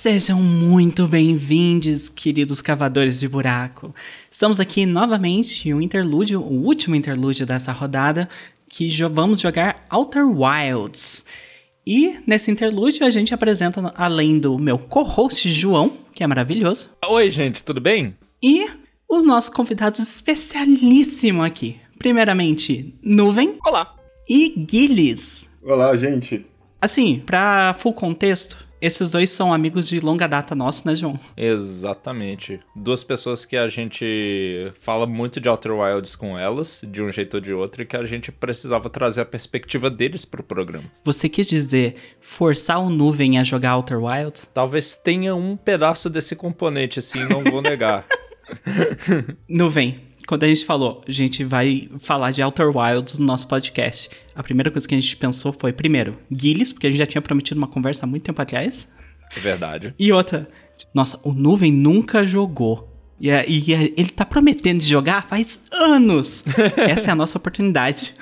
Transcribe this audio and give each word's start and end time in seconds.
Sejam 0.00 0.40
muito 0.40 1.08
bem-vindos, 1.08 2.08
queridos 2.08 2.62
cavadores 2.62 3.18
de 3.18 3.26
buraco. 3.26 3.92
Estamos 4.30 4.60
aqui 4.60 4.86
novamente 4.86 5.68
em 5.68 5.74
um 5.74 5.82
interlúdio, 5.82 6.40
o 6.40 6.64
último 6.64 6.94
interlúdio 6.94 7.44
dessa 7.44 7.72
rodada, 7.72 8.28
que 8.68 8.88
jo 8.88 9.10
vamos 9.10 9.40
jogar 9.40 9.84
Outer 9.90 10.24
Wilds. 10.24 11.24
E 11.84 12.16
nesse 12.24 12.48
interlúdio 12.48 13.04
a 13.04 13.10
gente 13.10 13.34
apresenta, 13.34 13.92
além 13.96 14.38
do 14.38 14.56
meu 14.56 14.78
co-host 14.78 15.50
João, 15.50 15.98
que 16.14 16.22
é 16.22 16.28
maravilhoso. 16.28 16.90
Oi, 17.04 17.28
gente, 17.28 17.64
tudo 17.64 17.80
bem? 17.80 18.16
E 18.40 18.70
os 19.10 19.24
nossos 19.24 19.50
convidados 19.50 19.98
especialíssimos 19.98 21.44
aqui. 21.44 21.76
Primeiramente, 21.98 22.94
Nuvem. 23.02 23.58
Olá. 23.66 23.96
E 24.28 24.64
Gilles. 24.70 25.48
Olá, 25.60 25.96
gente. 25.96 26.46
Assim, 26.80 27.20
pra 27.26 27.74
full 27.76 27.92
contexto, 27.92 28.67
esses 28.80 29.10
dois 29.10 29.30
são 29.30 29.52
amigos 29.52 29.88
de 29.88 30.00
longa 30.00 30.26
data 30.26 30.54
nossos, 30.54 30.84
né, 30.84 30.94
João? 30.94 31.18
Exatamente. 31.36 32.60
Duas 32.74 33.02
pessoas 33.04 33.44
que 33.44 33.56
a 33.56 33.68
gente 33.68 34.70
fala 34.80 35.06
muito 35.06 35.40
de 35.40 35.48
Outer 35.48 35.72
Wilds 35.72 36.16
com 36.16 36.38
elas, 36.38 36.82
de 36.86 37.02
um 37.02 37.10
jeito 37.10 37.34
ou 37.34 37.40
de 37.40 37.52
outro, 37.52 37.82
e 37.82 37.86
que 37.86 37.96
a 37.96 38.04
gente 38.04 38.30
precisava 38.30 38.88
trazer 38.88 39.20
a 39.20 39.24
perspectiva 39.24 39.90
deles 39.90 40.24
pro 40.24 40.42
programa. 40.42 40.84
Você 41.04 41.28
quis 41.28 41.48
dizer 41.48 41.96
forçar 42.20 42.80
o 42.80 42.90
nuvem 42.90 43.38
a 43.38 43.44
jogar 43.44 43.76
Outer 43.76 44.02
Wilds? 44.02 44.50
Talvez 44.52 44.94
tenha 44.94 45.34
um 45.34 45.56
pedaço 45.56 46.08
desse 46.08 46.36
componente, 46.36 46.98
assim, 46.98 47.24
não 47.24 47.42
vou 47.42 47.62
negar. 47.62 48.04
nuvem, 49.48 50.07
quando 50.28 50.44
a 50.44 50.48
gente 50.48 50.66
falou, 50.66 51.02
a 51.08 51.10
gente 51.10 51.42
vai 51.42 51.88
falar 52.00 52.32
de 52.32 52.42
Outer 52.42 52.76
Wilds 52.76 53.18
no 53.18 53.24
nosso 53.24 53.48
podcast, 53.48 54.10
a 54.34 54.42
primeira 54.42 54.70
coisa 54.70 54.86
que 54.86 54.94
a 54.94 55.00
gente 55.00 55.16
pensou 55.16 55.54
foi, 55.58 55.72
primeiro, 55.72 56.18
Gilles, 56.30 56.70
porque 56.70 56.86
a 56.86 56.90
gente 56.90 56.98
já 56.98 57.06
tinha 57.06 57.22
prometido 57.22 57.56
uma 57.56 57.66
conversa 57.66 58.04
há 58.04 58.06
muito 58.06 58.24
tempo 58.24 58.42
atrás. 58.42 58.92
É 59.34 59.40
verdade. 59.40 59.94
E 59.98 60.12
outra, 60.12 60.46
nossa, 60.92 61.18
o 61.22 61.32
Nuvem 61.32 61.72
nunca 61.72 62.26
jogou. 62.26 62.94
E, 63.18 63.30
e 63.30 63.72
ele 63.72 64.10
tá 64.10 64.26
prometendo 64.26 64.80
de 64.80 64.86
jogar 64.86 65.26
faz 65.26 65.64
anos. 65.72 66.44
Essa 66.76 67.08
é 67.08 67.12
a 67.12 67.16
nossa 67.16 67.38
oportunidade. 67.38 68.14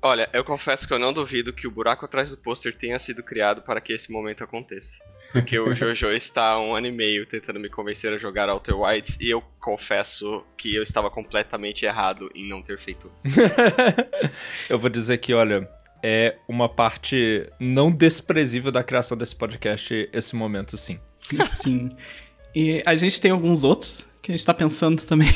Olha, 0.00 0.30
eu 0.32 0.44
confesso 0.44 0.86
que 0.86 0.94
eu 0.94 0.98
não 0.98 1.12
duvido 1.12 1.52
que 1.52 1.66
o 1.66 1.70
buraco 1.70 2.04
atrás 2.04 2.30
do 2.30 2.36
pôster 2.36 2.76
tenha 2.76 2.98
sido 3.00 3.22
criado 3.22 3.62
para 3.62 3.80
que 3.80 3.92
esse 3.92 4.12
momento 4.12 4.44
aconteça. 4.44 4.98
Porque 5.32 5.58
o 5.58 5.74
Jojo 5.74 6.10
está 6.10 6.50
há 6.50 6.60
um 6.60 6.74
ano 6.74 6.86
e 6.86 6.92
meio 6.92 7.26
tentando 7.26 7.58
me 7.58 7.68
convencer 7.68 8.12
a 8.12 8.18
jogar 8.18 8.48
Outer 8.48 8.78
Wilds 8.78 9.18
e 9.20 9.28
eu 9.28 9.42
confesso 9.60 10.44
que 10.56 10.74
eu 10.74 10.84
estava 10.84 11.10
completamente 11.10 11.84
errado 11.84 12.30
em 12.32 12.48
não 12.48 12.62
ter 12.62 12.78
feito. 12.78 13.10
eu 14.70 14.78
vou 14.78 14.88
dizer 14.88 15.18
que, 15.18 15.34
olha, 15.34 15.68
é 16.02 16.36
uma 16.46 16.68
parte 16.68 17.50
não 17.58 17.90
desprezível 17.90 18.70
da 18.70 18.84
criação 18.84 19.16
desse 19.16 19.34
podcast 19.34 20.08
esse 20.12 20.36
momento, 20.36 20.76
sim. 20.76 21.00
Sim. 21.44 21.90
E 22.54 22.82
a 22.86 22.94
gente 22.94 23.20
tem 23.20 23.30
alguns 23.30 23.64
outros 23.64 24.06
que 24.22 24.30
a 24.30 24.32
gente 24.32 24.40
está 24.40 24.54
pensando 24.54 25.04
também 25.04 25.28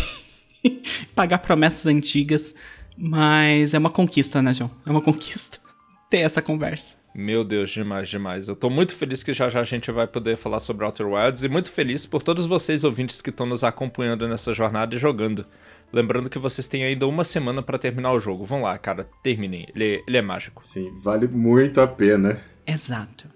pagar 1.14 1.38
promessas 1.38 1.86
antigas. 1.86 2.54
Mas 2.96 3.74
é 3.74 3.78
uma 3.78 3.90
conquista, 3.90 4.42
né, 4.42 4.52
João? 4.54 4.70
É 4.84 4.90
uma 4.90 5.02
conquista 5.02 5.58
ter 6.10 6.18
essa 6.18 6.42
conversa. 6.42 6.96
Meu 7.14 7.44
Deus, 7.44 7.70
demais, 7.70 8.08
demais. 8.08 8.48
Eu 8.48 8.56
tô 8.56 8.70
muito 8.70 8.94
feliz 8.94 9.22
que 9.22 9.34
já 9.34 9.48
já 9.48 9.60
a 9.60 9.64
gente 9.64 9.90
vai 9.90 10.06
poder 10.06 10.36
falar 10.36 10.60
sobre 10.60 10.84
Outer 10.84 11.06
Wilds 11.06 11.44
e 11.44 11.48
muito 11.48 11.70
feliz 11.70 12.06
por 12.06 12.22
todos 12.22 12.46
vocês 12.46 12.84
ouvintes 12.84 13.20
que 13.20 13.28
estão 13.28 13.44
nos 13.44 13.62
acompanhando 13.62 14.26
nessa 14.26 14.54
jornada 14.54 14.94
e 14.94 14.98
jogando. 14.98 15.44
Lembrando 15.92 16.30
que 16.30 16.38
vocês 16.38 16.66
têm 16.66 16.84
ainda 16.84 17.06
uma 17.06 17.22
semana 17.22 17.62
para 17.62 17.78
terminar 17.78 18.12
o 18.12 18.20
jogo. 18.20 18.44
Vão 18.44 18.62
lá, 18.62 18.78
cara, 18.78 19.06
terminem. 19.22 19.66
Ele, 19.75 20.02
ele 20.08 20.16
é 20.16 20.22
mágico. 20.22 20.66
Sim, 20.66 20.91
vale 21.02 21.28
muito 21.28 21.82
a 21.82 21.86
pena. 21.86 22.41
Exato. 22.66 23.28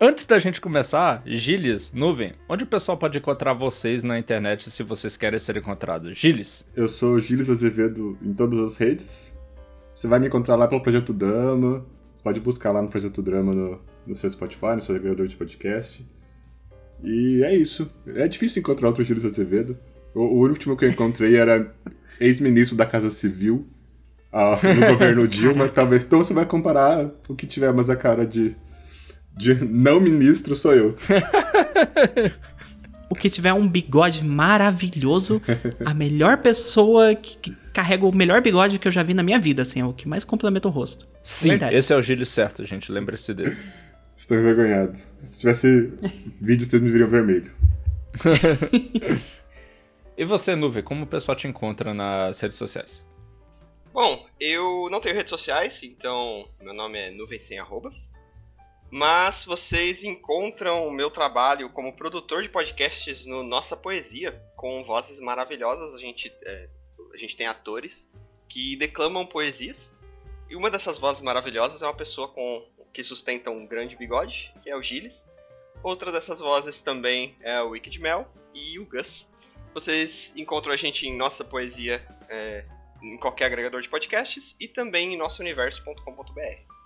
Antes 0.00 0.26
da 0.26 0.38
gente 0.38 0.60
começar, 0.60 1.24
Gilles, 1.26 1.92
Nuvem, 1.92 2.32
onde 2.48 2.62
o 2.62 2.66
pessoal 2.68 2.96
pode 2.96 3.18
encontrar 3.18 3.52
vocês 3.52 4.04
na 4.04 4.16
internet 4.16 4.70
se 4.70 4.84
vocês 4.84 5.16
querem 5.16 5.40
ser 5.40 5.56
encontrados? 5.56 6.16
Gilles? 6.16 6.70
Eu 6.76 6.86
sou 6.86 7.18
Gilles 7.18 7.50
Azevedo 7.50 8.16
em 8.22 8.32
todas 8.32 8.60
as 8.60 8.76
redes. 8.76 9.36
Você 9.92 10.06
vai 10.06 10.20
me 10.20 10.28
encontrar 10.28 10.54
lá 10.54 10.68
pelo 10.68 10.80
Projeto 10.80 11.12
Drama. 11.12 11.84
Pode 12.22 12.38
buscar 12.38 12.70
lá 12.70 12.80
no 12.80 12.86
Projeto 12.86 13.20
Drama 13.20 13.52
no, 13.52 13.80
no 14.06 14.14
seu 14.14 14.30
Spotify, 14.30 14.76
no 14.76 14.82
seu 14.82 14.94
agregador 14.94 15.26
de 15.26 15.34
podcast. 15.34 16.08
E 17.02 17.42
é 17.42 17.56
isso. 17.56 17.90
É 18.14 18.28
difícil 18.28 18.60
encontrar 18.60 18.86
outro 18.86 19.02
Gilles 19.02 19.24
Azevedo. 19.24 19.76
O, 20.14 20.20
o 20.20 20.48
último 20.48 20.76
que 20.76 20.84
eu 20.84 20.90
encontrei 20.90 21.34
era 21.34 21.74
ex-ministro 22.20 22.76
da 22.76 22.86
Casa 22.86 23.10
Civil 23.10 23.66
ah, 24.32 24.56
no 24.62 24.86
governo 24.94 25.26
Dilma. 25.26 25.68
Talvez. 25.68 26.04
Então 26.04 26.20
você 26.20 26.32
vai 26.32 26.46
comparar 26.46 27.10
o 27.28 27.34
que 27.34 27.48
tiver 27.48 27.72
mais 27.72 27.90
a 27.90 27.96
cara 27.96 28.24
de 28.24 28.54
de 29.38 29.54
não 29.64 30.00
ministro 30.00 30.56
sou 30.56 30.74
eu. 30.74 30.96
o 33.08 33.14
que 33.14 33.30
tiver 33.30 33.54
um 33.54 33.66
bigode 33.66 34.24
maravilhoso, 34.24 35.40
a 35.84 35.94
melhor 35.94 36.38
pessoa 36.38 37.14
que, 37.14 37.56
carrega 37.72 38.04
o 38.04 38.14
melhor 38.14 38.42
bigode 38.42 38.78
que 38.78 38.88
eu 38.88 38.92
já 38.92 39.02
vi 39.02 39.14
na 39.14 39.22
minha 39.22 39.38
vida, 39.38 39.62
assim, 39.62 39.80
é 39.80 39.84
o 39.84 39.92
que 39.92 40.08
mais 40.08 40.24
complementa 40.24 40.66
o 40.66 40.70
rosto. 40.70 41.06
Sim, 41.22 41.50
Verdade. 41.50 41.76
esse 41.76 41.92
é 41.92 41.96
o 41.96 42.02
Gilles 42.02 42.28
certo, 42.28 42.64
gente, 42.64 42.90
lembre-se 42.90 43.32
dele. 43.32 43.56
Estou 44.16 44.36
envergonhado. 44.36 44.98
Se 45.22 45.38
tivesse 45.38 45.92
vídeo, 46.40 46.66
vocês 46.66 46.82
me 46.82 46.90
viriam 46.90 47.08
vermelho. 47.08 47.52
e 50.18 50.24
você, 50.24 50.56
Nuvem, 50.56 50.82
como 50.82 51.04
o 51.04 51.06
pessoal 51.06 51.36
te 51.36 51.46
encontra 51.46 51.94
nas 51.94 52.40
redes 52.40 52.58
sociais? 52.58 53.06
Bom, 53.94 54.26
eu 54.40 54.88
não 54.90 55.00
tenho 55.00 55.14
redes 55.14 55.30
sociais, 55.30 55.80
então 55.84 56.48
meu 56.60 56.74
nome 56.74 56.98
é 56.98 57.12
Nuvem 57.12 57.40
Sem 57.40 57.60
Arrobas. 57.60 58.12
Mas 58.90 59.44
vocês 59.44 60.02
encontram 60.02 60.86
o 60.86 60.90
meu 60.90 61.10
trabalho 61.10 61.68
como 61.70 61.94
produtor 61.94 62.42
de 62.42 62.48
podcasts 62.48 63.26
no 63.26 63.42
Nossa 63.42 63.76
Poesia, 63.76 64.32
com 64.56 64.82
vozes 64.82 65.20
maravilhosas. 65.20 65.94
A 65.94 65.98
gente, 65.98 66.32
é, 66.42 66.68
a 67.12 67.16
gente 67.18 67.36
tem 67.36 67.46
atores 67.46 68.10
que 68.48 68.76
declamam 68.76 69.26
poesias. 69.26 69.94
E 70.48 70.56
uma 70.56 70.70
dessas 70.70 70.98
vozes 70.98 71.20
maravilhosas 71.20 71.82
é 71.82 71.86
uma 71.86 71.94
pessoa 71.94 72.28
com 72.28 72.66
que 72.92 73.04
sustenta 73.04 73.50
um 73.50 73.66
grande 73.66 73.94
bigode, 73.94 74.52
que 74.62 74.70
é 74.70 74.76
o 74.76 74.82
Gilles. 74.82 75.28
Outra 75.82 76.10
dessas 76.10 76.40
vozes 76.40 76.80
também 76.80 77.36
é 77.40 77.60
o 77.60 77.70
Wicked 77.70 78.00
Mel 78.00 78.26
e 78.54 78.78
o 78.78 78.86
Gus. 78.86 79.28
Vocês 79.74 80.32
encontram 80.34 80.72
a 80.72 80.76
gente 80.76 81.06
em 81.06 81.14
Nossa 81.14 81.44
Poesia 81.44 82.02
é, 82.28 82.64
em 83.02 83.18
qualquer 83.18 83.44
agregador 83.44 83.82
de 83.82 83.88
podcasts 83.88 84.56
e 84.58 84.66
também 84.66 85.12
em 85.12 85.18
nossouniverso.com.br. 85.18 86.77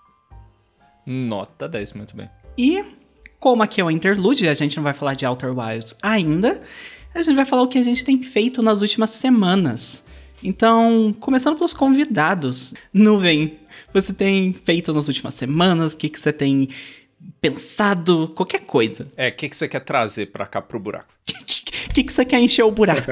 Nota 1.05 1.67
10, 1.67 1.93
muito 1.93 2.15
bem. 2.15 2.29
E, 2.57 2.83
como 3.39 3.63
aqui 3.63 3.81
é 3.81 3.83
o 3.83 3.91
interlude, 3.91 4.47
a 4.47 4.53
gente 4.53 4.77
não 4.77 4.83
vai 4.83 4.93
falar 4.93 5.15
de 5.15 5.25
Outer 5.25 5.57
Wilds 5.57 5.95
ainda, 6.01 6.61
a 7.13 7.21
gente 7.21 7.35
vai 7.35 7.45
falar 7.45 7.63
o 7.63 7.67
que 7.67 7.77
a 7.77 7.83
gente 7.83 8.03
tem 8.03 8.21
feito 8.23 8.61
nas 8.61 8.81
últimas 8.81 9.11
semanas. 9.11 10.03
Então, 10.43 11.15
começando 11.19 11.55
pelos 11.55 11.73
convidados. 11.73 12.73
Nuvem, 12.91 13.59
você 13.93 14.13
tem 14.13 14.53
feito 14.53 14.91
nas 14.91 15.07
últimas 15.07 15.35
semanas? 15.35 15.93
O 15.93 15.97
que, 15.97 16.09
que 16.09 16.19
você 16.19 16.33
tem 16.33 16.67
pensado? 17.39 18.29
Qualquer 18.35 18.61
coisa. 18.61 19.07
É, 19.15 19.29
o 19.29 19.31
que, 19.31 19.47
que 19.47 19.55
você 19.55 19.67
quer 19.67 19.79
trazer 19.81 20.27
pra 20.27 20.45
cá 20.45 20.61
pro 20.61 20.79
buraco? 20.79 21.13
O 21.83 21.93
que, 21.93 22.03
que 22.05 22.11
você 22.11 22.25
quer 22.25 22.39
encher 22.39 22.63
o 22.63 22.71
buraco? 22.71 23.11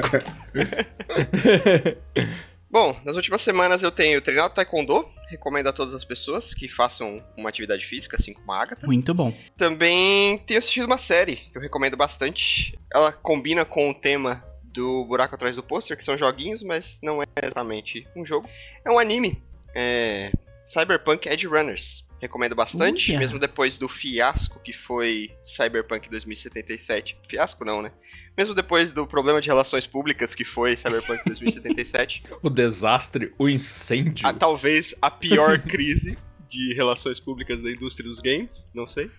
Bom, 2.68 2.98
nas 3.04 3.14
últimas 3.14 3.40
semanas 3.40 3.84
eu 3.84 3.92
tenho 3.92 4.20
treinado 4.20 4.54
Taekwondo, 4.54 5.06
recomendo 5.32 5.66
a 5.66 5.72
todas 5.72 5.94
as 5.94 6.04
pessoas 6.04 6.54
que 6.54 6.68
façam 6.68 7.22
uma 7.36 7.48
atividade 7.48 7.84
física, 7.84 8.16
assim 8.16 8.32
como 8.32 8.52
a 8.52 8.62
Agatha. 8.62 8.86
Muito 8.86 9.12
bom. 9.12 9.34
Também 9.56 10.38
tenho 10.38 10.58
assistido 10.58 10.86
uma 10.86 10.98
série 10.98 11.36
que 11.36 11.56
eu 11.56 11.62
recomendo 11.62 11.96
bastante. 11.96 12.78
Ela 12.92 13.10
combina 13.10 13.64
com 13.64 13.90
o 13.90 13.94
tema 13.94 14.44
do 14.62 15.04
buraco 15.04 15.34
atrás 15.34 15.56
do 15.56 15.62
pôster, 15.62 15.96
que 15.96 16.04
são 16.04 16.16
joguinhos, 16.16 16.62
mas 16.62 16.98
não 17.02 17.22
é 17.22 17.26
exatamente 17.42 18.06
um 18.14 18.24
jogo. 18.24 18.48
É 18.84 18.90
um 18.90 18.98
anime. 18.98 19.42
É... 19.74 20.30
Cyberpunk 20.64 21.28
Edge 21.28 21.46
Runners. 21.46 22.04
Recomendo 22.22 22.54
bastante, 22.54 23.16
mesmo 23.18 23.36
depois 23.36 23.76
do 23.76 23.88
fiasco 23.88 24.60
que 24.60 24.72
foi 24.72 25.32
Cyberpunk 25.42 26.08
2077. 26.08 27.16
Fiasco 27.28 27.64
não, 27.64 27.82
né? 27.82 27.90
Mesmo 28.38 28.54
depois 28.54 28.92
do 28.92 29.04
problema 29.04 29.40
de 29.40 29.48
relações 29.48 29.88
públicas 29.88 30.32
que 30.32 30.44
foi 30.44 30.76
Cyberpunk 30.76 31.20
2077. 31.26 32.22
o 32.40 32.48
desastre, 32.48 33.34
o 33.36 33.48
incêndio. 33.48 34.24
A, 34.24 34.32
talvez 34.32 34.94
a 35.02 35.10
pior 35.10 35.58
crise 35.58 36.16
de 36.48 36.72
relações 36.74 37.18
públicas 37.18 37.60
da 37.60 37.68
indústria 37.68 38.08
dos 38.08 38.20
games, 38.20 38.68
não 38.72 38.86
sei. 38.86 39.10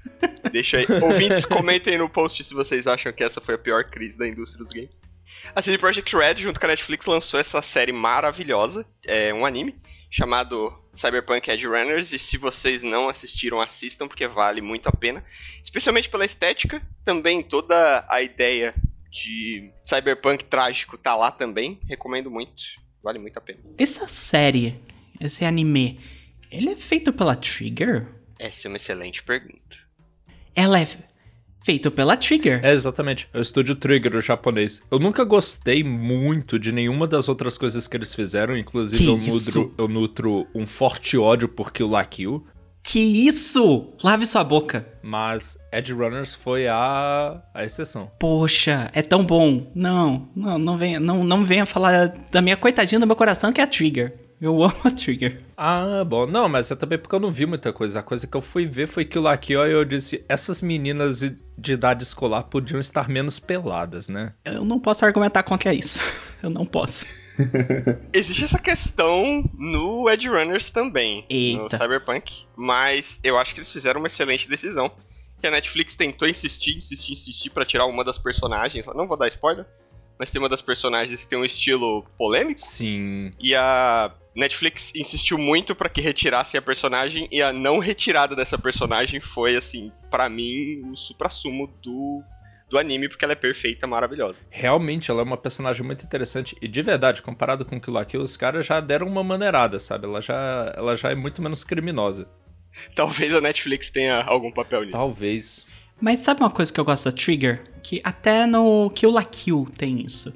Deixa 0.54 0.78
aí. 0.78 0.86
Ouvintes, 1.02 1.44
comentem 1.44 1.98
no 1.98 2.08
post 2.08 2.42
se 2.42 2.54
vocês 2.54 2.88
acham 2.88 3.12
que 3.12 3.22
essa 3.22 3.42
foi 3.42 3.56
a 3.56 3.58
pior 3.58 3.84
crise 3.84 4.18
da 4.18 4.26
indústria 4.26 4.64
dos 4.64 4.72
games. 4.72 5.02
A 5.54 5.62
CD 5.62 5.78
Projekt 5.78 6.16
Red, 6.16 6.38
junto 6.38 6.58
com 6.58 6.66
a 6.68 6.70
Netflix, 6.70 7.06
lançou 7.06 7.38
essa 7.38 7.62
série 7.62 7.92
maravilhosa, 7.92 8.86
é 9.06 9.34
um 9.34 9.46
anime, 9.46 9.76
chamado 10.14 10.72
Cyberpunk 10.94 11.50
Edge 11.50 11.66
Runners 11.66 12.12
e 12.12 12.20
se 12.20 12.38
vocês 12.38 12.84
não 12.84 13.10
assistiram, 13.10 13.60
assistam 13.60 14.08
porque 14.08 14.28
vale 14.28 14.62
muito 14.62 14.88
a 14.88 14.92
pena, 14.92 15.26
especialmente 15.64 16.08
pela 16.08 16.24
estética, 16.24 16.80
também 17.04 17.42
toda 17.42 18.06
a 18.08 18.22
ideia 18.22 18.76
de 19.10 19.72
cyberpunk 19.84 20.46
trágico 20.46 21.00
tá 21.00 21.16
lá 21.16 21.32
também, 21.32 21.80
recomendo 21.90 22.30
muito, 22.30 22.62
vale 23.02 23.18
muito 23.18 23.36
a 23.38 23.42
pena. 23.42 23.60
Essa 23.76 24.08
série, 24.08 24.80
esse 25.20 25.44
anime, 25.46 26.00
ele 26.52 26.70
é 26.70 26.76
feito 26.76 27.12
pela 27.12 27.36
Trigger? 27.36 28.08
Essa 28.38 28.68
é 28.68 28.70
uma 28.70 28.78
excelente 28.78 29.24
pergunta. 29.24 29.80
Ela 30.56 30.80
é 30.80 30.88
Feito 31.64 31.90
pela 31.90 32.18
Trigger. 32.18 32.60
É, 32.64 32.74
exatamente. 32.74 33.28
É 33.34 33.38
o 33.38 33.42
estúdio 33.42 33.76
Trigger, 33.76 34.16
o 34.16 34.22
japonês. 34.22 34.82
Eu 34.92 35.00
nunca 35.00 35.24
gostei 35.24 35.84
muito 35.84 36.60
de 36.60 36.72
nenhuma 36.72 37.08
das 37.08 37.30
outras 37.30 37.58
coisas 37.58 37.88
que 37.88 37.96
eles 37.96 38.14
fizeram, 38.14 38.58
inclusive 38.58 39.02
Que 39.04 39.10
eu 39.10 39.18
nutro, 39.18 39.74
eu 39.78 39.88
nutro 39.88 40.48
um 40.54 40.66
forte 40.66 41.18
ódio 41.18 41.48
por 41.48 41.72
Kill 41.72 41.88
La 41.90 42.04
Kill, 42.04 42.46
Que 42.84 43.00
isso? 43.00 43.94
Lave 44.04 44.26
sua 44.26 44.44
boca. 44.44 44.86
mas 45.02 45.58
Edge 45.72 45.94
Runners 45.94 46.36
foi 46.36 46.68
a, 46.68 47.42
a 47.54 47.64
exceção. 47.64 48.12
Poxa, 48.20 48.90
é 48.94 49.02
tão 49.02 49.24
bom. 49.24 49.72
Não, 49.74 50.28
não, 50.36 50.58
não 50.58 50.78
venha, 50.78 51.00
não, 51.00 51.24
não 51.24 51.46
venha 51.46 51.66
falar 51.66 52.08
da 52.30 52.42
minha 52.42 52.58
coitadinha 52.58 53.00
do 53.00 53.08
meu 53.08 53.16
coração 53.16 53.54
que 53.54 53.62
é 53.62 53.64
a 53.64 53.68
Trigger. 53.68 54.14
Eu 54.42 54.62
amo 54.62 54.76
a 54.84 54.92
Trigger. 54.92 55.40
Ah, 55.56 56.04
bom. 56.06 56.28
Não, 56.28 56.50
mas 56.50 56.70
é 56.70 56.76
também 56.76 56.98
porque 57.00 57.16
eu 57.16 57.20
não 57.22 57.32
vi 57.32 57.46
muita 57.46 57.72
coisa. 57.72 58.00
A 58.00 58.04
coisa 58.04 58.28
que 58.28 58.36
eu 58.36 58.42
fui 58.42 58.66
ver 58.66 58.88
foi 58.88 59.06
Kill 59.06 59.22
La 59.22 59.38
Kill 59.38 59.66
e 59.66 59.72
eu 59.72 59.86
disse, 59.86 60.22
essas 60.28 60.62
meninas 60.62 61.24
de 61.58 61.74
idade 61.74 62.04
escolar 62.04 62.44
podiam 62.44 62.80
estar 62.80 63.08
menos 63.10 63.40
peladas, 63.40 64.08
né? 64.08 64.32
Eu 64.44 64.66
não 64.66 64.80
posso 64.80 65.06
argumentar 65.06 65.44
contra 65.44 65.74
isso. 65.74 66.02
Eu 66.42 66.50
não 66.50 66.66
posso. 66.66 67.06
Existe 68.14 68.44
essa 68.44 68.60
questão 68.60 69.50
no 69.58 70.10
Edge 70.10 70.28
Runners 70.28 70.70
também, 70.70 71.26
no 71.30 71.64
Eita. 71.64 71.78
Cyberpunk, 71.78 72.46
mas 72.56 73.20
eu 73.24 73.38
acho 73.38 73.54
que 73.54 73.60
eles 73.60 73.72
fizeram 73.72 74.00
uma 74.02 74.08
excelente 74.08 74.48
decisão. 74.48 74.92
Que 75.40 75.48
a 75.48 75.52
Netflix 75.52 75.96
tentou 75.96 76.28
insistir, 76.28 76.78
insistir, 76.78 77.14
insistir 77.14 77.50
pra 77.50 77.66
tirar 77.66 77.86
uma 77.86 78.04
das 78.04 78.18
personagens. 78.18 78.86
Não 78.94 79.08
vou 79.08 79.18
dar 79.18 79.28
spoiler, 79.28 79.66
mas 80.20 80.32
tem 80.32 80.42
uma 80.42 80.50
das 80.50 80.62
personagens 80.62 81.22
que 81.22 81.28
tem 81.28 81.38
um 81.38 81.46
estilo 81.46 82.04
polêmico. 82.18 82.60
Sim. 82.60 83.32
E 83.40 83.56
a 83.56 84.12
Netflix 84.36 84.92
insistiu 84.96 85.38
muito 85.38 85.76
pra 85.76 85.90
que 85.90 86.02
retirassem 86.02 86.58
a 86.58 86.62
personagem 86.62 87.28
e 87.32 87.42
a 87.42 87.54
não 87.54 87.80
retirada 87.80 88.36
dessa 88.36 88.58
personagem 88.58 89.20
foi 89.22 89.56
assim, 89.56 89.92
pra 90.10 90.30
mim, 90.30 90.82
o 90.92 90.96
suprassumo 90.96 91.68
do 91.82 92.24
do 92.70 92.80
anime 92.80 93.08
porque 93.08 93.24
ela 93.24 93.34
é 93.34 93.36
perfeita, 93.36 93.86
maravilhosa. 93.86 94.40
Realmente, 94.50 95.12
ela 95.12 95.22
é 95.22 95.24
uma 95.24 95.38
personagem 95.38 95.86
muito 95.86 96.04
interessante. 96.04 96.56
E 96.60 96.68
de 96.68 96.82
verdade, 96.82 97.22
comparado 97.22 97.64
com 97.64 97.80
Kill 97.80 97.94
La 97.94 98.04
Kill, 98.04 98.22
os 98.22 98.36
caras 98.36 98.66
já 98.66 98.80
deram 98.80 99.06
uma 99.06 99.24
maneirada, 99.24 99.78
sabe? 99.78 100.06
Ela 100.08 100.20
já, 100.20 100.74
ela 100.76 100.96
já 100.96 101.12
é 101.12 101.16
muito 101.16 101.40
menos 101.40 101.64
criminosa. 101.64 102.28
Talvez 102.96 103.32
a 103.34 103.40
Netflix 103.40 103.92
tenha 103.92 104.24
algum 104.24 104.52
papel 104.52 104.82
nisso. 104.82 104.94
Talvez. 104.94 105.66
Mas 106.04 106.20
sabe 106.20 106.42
uma 106.42 106.50
coisa 106.50 106.72
que 106.74 106.78
eu 106.80 106.84
gosto 106.84 107.06
da 107.06 107.12
Trigger? 107.14 107.64
Que 107.82 108.02
até 108.04 108.46
no 108.46 108.90
Kill 108.90 109.10
La 109.10 109.24
Kill 109.24 109.70
tem 109.78 110.02
isso. 110.06 110.34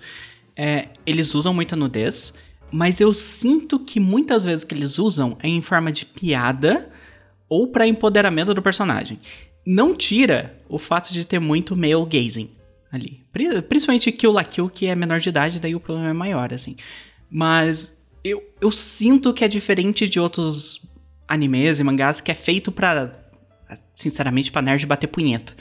É, 0.55 0.87
eles 1.05 1.35
usam 1.35 1.53
muita 1.53 1.75
nudez, 1.75 2.33
mas 2.71 3.01
eu 3.01 3.13
sinto 3.13 3.77
que 3.77 3.99
muitas 3.99 4.45
vezes 4.45 4.63
que 4.63 4.73
eles 4.73 4.97
usam 4.97 5.37
é 5.43 5.47
em 5.49 5.61
forma 5.61 5.91
de 5.91 6.05
piada 6.05 6.89
ou 7.49 7.67
pra 7.67 7.85
empoderamento 7.85 8.53
do 8.53 8.61
personagem. 8.61 9.19
Não 9.65 9.93
tira 9.93 10.57
o 10.69 10.79
fato 10.79 11.11
de 11.11 11.27
ter 11.27 11.39
muito 11.39 11.75
male 11.75 12.05
gazing 12.05 12.49
ali. 12.89 13.25
Pri- 13.33 13.61
Principalmente 13.61 14.09
Kill 14.13 14.31
La 14.31 14.45
Kill, 14.45 14.69
que 14.69 14.85
é 14.87 14.95
menor 14.95 15.19
de 15.19 15.27
idade, 15.27 15.59
daí 15.59 15.75
o 15.75 15.79
problema 15.81 16.09
é 16.11 16.13
maior, 16.13 16.53
assim. 16.53 16.77
Mas 17.29 17.97
eu, 18.23 18.41
eu 18.61 18.71
sinto 18.71 19.33
que 19.33 19.43
é 19.43 19.47
diferente 19.49 20.07
de 20.07 20.17
outros 20.17 20.81
animes 21.27 21.77
e 21.79 21.83
mangás 21.83 22.21
que 22.21 22.31
é 22.31 22.35
feito 22.35 22.71
pra, 22.71 23.07
sinceramente, 23.95 24.51
pra 24.51 24.61
nerd 24.61 24.85
bater 24.85 25.07
punheta. 25.07 25.53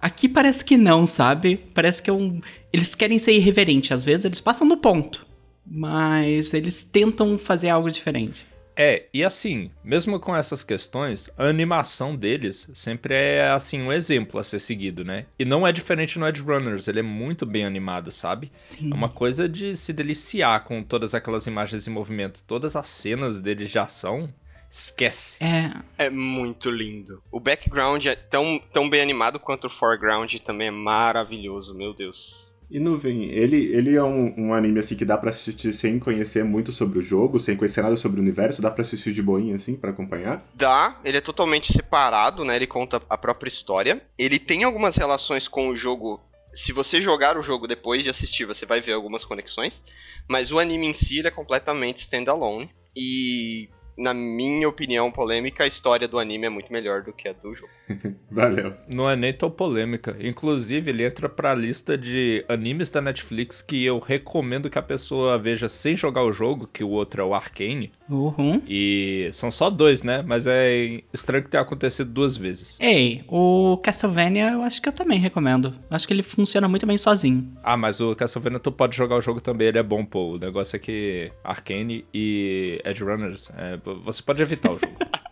Aqui 0.00 0.28
parece 0.28 0.64
que 0.64 0.76
não, 0.76 1.06
sabe? 1.06 1.64
Parece 1.74 2.02
que 2.02 2.10
é 2.10 2.12
um. 2.12 2.40
Eles 2.72 2.94
querem 2.94 3.18
ser 3.18 3.32
irreverentes. 3.32 3.92
Às 3.92 4.04
vezes 4.04 4.24
eles 4.24 4.40
passam 4.40 4.68
do 4.68 4.76
ponto. 4.76 5.26
Mas 5.64 6.54
eles 6.54 6.84
tentam 6.84 7.38
fazer 7.38 7.70
algo 7.70 7.90
diferente. 7.90 8.46
É, 8.78 9.06
e 9.12 9.24
assim, 9.24 9.70
mesmo 9.82 10.20
com 10.20 10.36
essas 10.36 10.62
questões, 10.62 11.30
a 11.38 11.44
animação 11.46 12.14
deles 12.14 12.70
sempre 12.74 13.14
é, 13.14 13.48
assim, 13.48 13.80
um 13.80 13.90
exemplo 13.90 14.38
a 14.38 14.44
ser 14.44 14.58
seguido, 14.58 15.02
né? 15.02 15.24
E 15.38 15.46
não 15.46 15.66
é 15.66 15.72
diferente 15.72 16.18
no 16.18 16.28
Edge 16.28 16.42
Runners, 16.42 16.86
ele 16.86 17.00
é 17.00 17.02
muito 17.02 17.46
bem 17.46 17.64
animado, 17.64 18.10
sabe? 18.10 18.52
Sim. 18.54 18.90
É 18.92 18.94
uma 18.94 19.08
coisa 19.08 19.48
de 19.48 19.74
se 19.74 19.94
deliciar 19.94 20.62
com 20.64 20.82
todas 20.82 21.14
aquelas 21.14 21.46
imagens 21.46 21.88
em 21.88 21.90
movimento. 21.90 22.44
Todas 22.46 22.76
as 22.76 22.86
cenas 22.88 23.40
deles 23.40 23.70
de 23.70 23.78
ação, 23.78 24.28
esquece. 24.78 25.36
É. 25.42 26.06
É 26.06 26.10
muito 26.10 26.70
lindo. 26.70 27.22
O 27.30 27.40
background 27.40 28.04
é 28.06 28.16
tão, 28.16 28.60
tão 28.72 28.88
bem 28.88 29.00
animado 29.00 29.38
quanto 29.38 29.66
o 29.66 29.70
foreground 29.70 30.34
também 30.36 30.68
é 30.68 30.70
maravilhoso, 30.72 31.74
meu 31.74 31.94
Deus. 31.94 32.46
E 32.68 32.80
Nuvem, 32.80 33.30
ele, 33.30 33.72
ele 33.72 33.94
é 33.94 34.02
um, 34.02 34.34
um 34.36 34.54
anime 34.54 34.80
assim 34.80 34.96
que 34.96 35.04
dá 35.04 35.16
pra 35.16 35.30
assistir 35.30 35.72
sem 35.72 36.00
conhecer 36.00 36.44
muito 36.44 36.72
sobre 36.72 36.98
o 36.98 37.02
jogo, 37.02 37.38
sem 37.38 37.56
conhecer 37.56 37.80
nada 37.80 37.96
sobre 37.96 38.18
o 38.18 38.22
universo, 38.22 38.60
dá 38.60 38.70
pra 38.70 38.82
assistir 38.82 39.12
de 39.12 39.22
boinha 39.22 39.54
assim 39.54 39.76
pra 39.76 39.90
acompanhar? 39.90 40.44
Dá, 40.52 41.00
ele 41.04 41.16
é 41.16 41.20
totalmente 41.20 41.72
separado, 41.72 42.44
né? 42.44 42.56
Ele 42.56 42.66
conta 42.66 43.00
a 43.08 43.16
própria 43.16 43.48
história. 43.48 44.02
Ele 44.18 44.38
tem 44.38 44.64
algumas 44.64 44.96
relações 44.96 45.46
com 45.46 45.68
o 45.68 45.76
jogo. 45.76 46.20
Se 46.52 46.72
você 46.72 47.00
jogar 47.00 47.38
o 47.38 47.42
jogo 47.42 47.68
depois 47.68 48.02
de 48.02 48.10
assistir, 48.10 48.46
você 48.46 48.66
vai 48.66 48.80
ver 48.80 48.94
algumas 48.94 49.24
conexões. 49.24 49.84
Mas 50.28 50.50
o 50.50 50.58
anime 50.58 50.88
em 50.88 50.92
si 50.92 51.20
ele 51.20 51.28
é 51.28 51.30
completamente 51.30 51.98
standalone. 51.98 52.68
E, 52.96 53.68
na 53.96 54.12
minha 54.12 54.68
opinião 54.68 55.10
polêmica, 55.10 55.64
a 55.64 55.66
história 55.66 56.06
do 56.06 56.18
anime 56.18 56.46
é 56.46 56.50
muito 56.50 56.72
melhor 56.72 57.02
do 57.02 57.12
que 57.12 57.28
a 57.28 57.32
do 57.32 57.54
jogo. 57.54 57.72
Valeu. 58.30 58.74
Não 58.88 59.08
é 59.08 59.16
nem 59.16 59.32
tão 59.32 59.50
polêmica. 59.50 60.16
Inclusive, 60.20 60.90
ele 60.90 61.04
entra 61.04 61.28
pra 61.28 61.54
lista 61.54 61.96
de 61.96 62.44
animes 62.48 62.90
da 62.90 63.00
Netflix 63.00 63.62
que 63.62 63.84
eu 63.84 63.98
recomendo 63.98 64.68
que 64.68 64.78
a 64.78 64.82
pessoa 64.82 65.38
veja 65.38 65.68
sem 65.68 65.96
jogar 65.96 66.22
o 66.22 66.32
jogo, 66.32 66.68
que 66.70 66.84
o 66.84 66.90
outro 66.90 67.22
é 67.22 67.24
o 67.24 67.34
Arcane. 67.34 67.92
Uhum. 68.08 68.62
E 68.68 69.28
são 69.32 69.50
só 69.50 69.68
dois, 69.68 70.02
né? 70.02 70.22
Mas 70.26 70.46
é 70.46 71.02
estranho 71.12 71.42
que 71.42 71.50
tenha 71.50 71.62
acontecido 71.62 72.10
duas 72.10 72.36
vezes. 72.36 72.76
Ei, 72.80 73.22
o 73.28 73.76
Castlevania 73.82 74.52
eu 74.52 74.62
acho 74.62 74.80
que 74.80 74.88
eu 74.88 74.92
também 74.92 75.18
recomendo. 75.18 75.74
Acho 75.90 76.06
que 76.06 76.14
ele 76.14 76.22
funciona 76.22 76.68
muito 76.68 76.86
bem 76.86 76.96
sozinho. 76.96 77.52
Ah, 77.62 77.76
mas 77.76 78.00
o 78.00 78.14
Castlevania 78.14 78.60
tu 78.60 78.70
pode 78.70 78.96
jogar 78.96 79.16
o 79.16 79.20
jogo 79.20 79.40
também, 79.40 79.68
ele 79.68 79.78
é 79.78 79.82
bom, 79.82 80.04
pô. 80.04 80.34
O 80.34 80.38
negócio 80.38 80.76
é 80.76 80.78
que 80.78 81.30
Arcane 81.42 82.04
e 82.14 82.80
Edge 82.84 83.02
Runners, 83.02 83.50
é, 83.56 83.78
você 84.04 84.22
pode 84.22 84.40
evitar 84.42 84.70
o 84.72 84.78
jogo. 84.78 84.96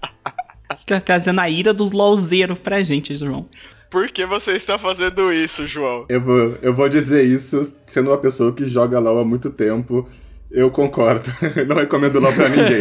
Você 0.75 0.87
tá 0.87 1.01
trazendo 1.01 1.41
a 1.41 1.49
ira 1.49 1.73
dos 1.73 1.93
LOLzeiros 1.93 2.59
pra 2.59 2.83
gente, 2.83 3.17
João. 3.17 3.49
Por 3.89 4.09
que 4.09 4.27
você 4.27 4.55
está 4.55 4.77
fazendo 4.77 5.33
isso, 5.33 5.69
João? 5.69 6.05
Eu 6.09 6.21
vou, 6.21 6.59
eu 6.61 6.75
vou 6.75 6.89
dizer 6.89 7.25
isso 7.25 7.73
sendo 7.87 8.11
uma 8.11 8.19
pessoa 8.19 8.53
que 8.53 8.67
joga 8.67 8.99
LoL 8.99 9.21
há 9.21 9.25
muito 9.25 9.51
tempo. 9.51 10.09
Eu 10.55 10.71
concordo. 10.71 11.29
Não 11.67 11.75
recomendo 11.75 12.21
LoL 12.21 12.33
pra 12.33 12.49
ninguém. 12.49 12.81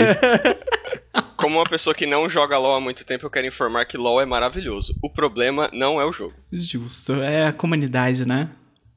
Como 1.36 1.58
uma 1.58 1.66
pessoa 1.66 1.94
que 1.94 2.06
não 2.06 2.30
joga 2.30 2.58
LoL 2.58 2.76
há 2.76 2.80
muito 2.80 3.04
tempo, 3.04 3.26
eu 3.26 3.30
quero 3.30 3.46
informar 3.46 3.86
que 3.86 3.98
LoL 3.98 4.22
é 4.22 4.26
maravilhoso. 4.26 4.96
O 5.02 5.10
problema 5.10 5.70
não 5.74 6.00
é 6.00 6.06
o 6.06 6.14
jogo. 6.14 6.34
Justo, 6.52 7.16
é 7.16 7.48
a 7.48 7.54
comunidade, 7.54 8.26
né? 8.26 8.50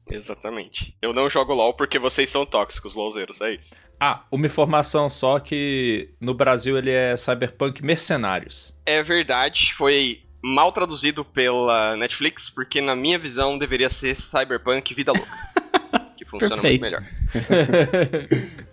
Exatamente. 0.09 0.95
Eu 1.01 1.11
não 1.11 1.29
jogo 1.29 1.53
LoL 1.53 1.73
porque 1.73 1.99
vocês 1.99 2.29
são 2.29 2.45
tóxicos, 2.45 2.95
LoLzeiros, 2.95 3.41
é 3.41 3.55
isso. 3.55 3.75
Ah, 3.99 4.23
uma 4.31 4.45
informação 4.45 5.09
só 5.09 5.39
que 5.39 6.11
no 6.21 6.33
Brasil 6.33 6.77
ele 6.77 6.91
é 6.91 7.17
Cyberpunk 7.17 7.83
Mercenários. 7.83 8.73
É 8.85 9.03
verdade, 9.03 9.73
foi 9.73 10.21
mal 10.41 10.71
traduzido 10.71 11.25
pela 11.25 11.97
Netflix, 11.97 12.49
porque 12.49 12.79
na 12.79 12.95
minha 12.95 13.19
visão 13.19 13.57
deveria 13.57 13.89
ser 13.89 14.15
Cyberpunk 14.15 14.93
Vida 14.93 15.11
Loucas. 15.11 15.55
que 16.17 16.25
funciona 16.25 16.55
Perfeito. 16.55 16.81
muito 16.81 16.95
melhor. 16.95 18.66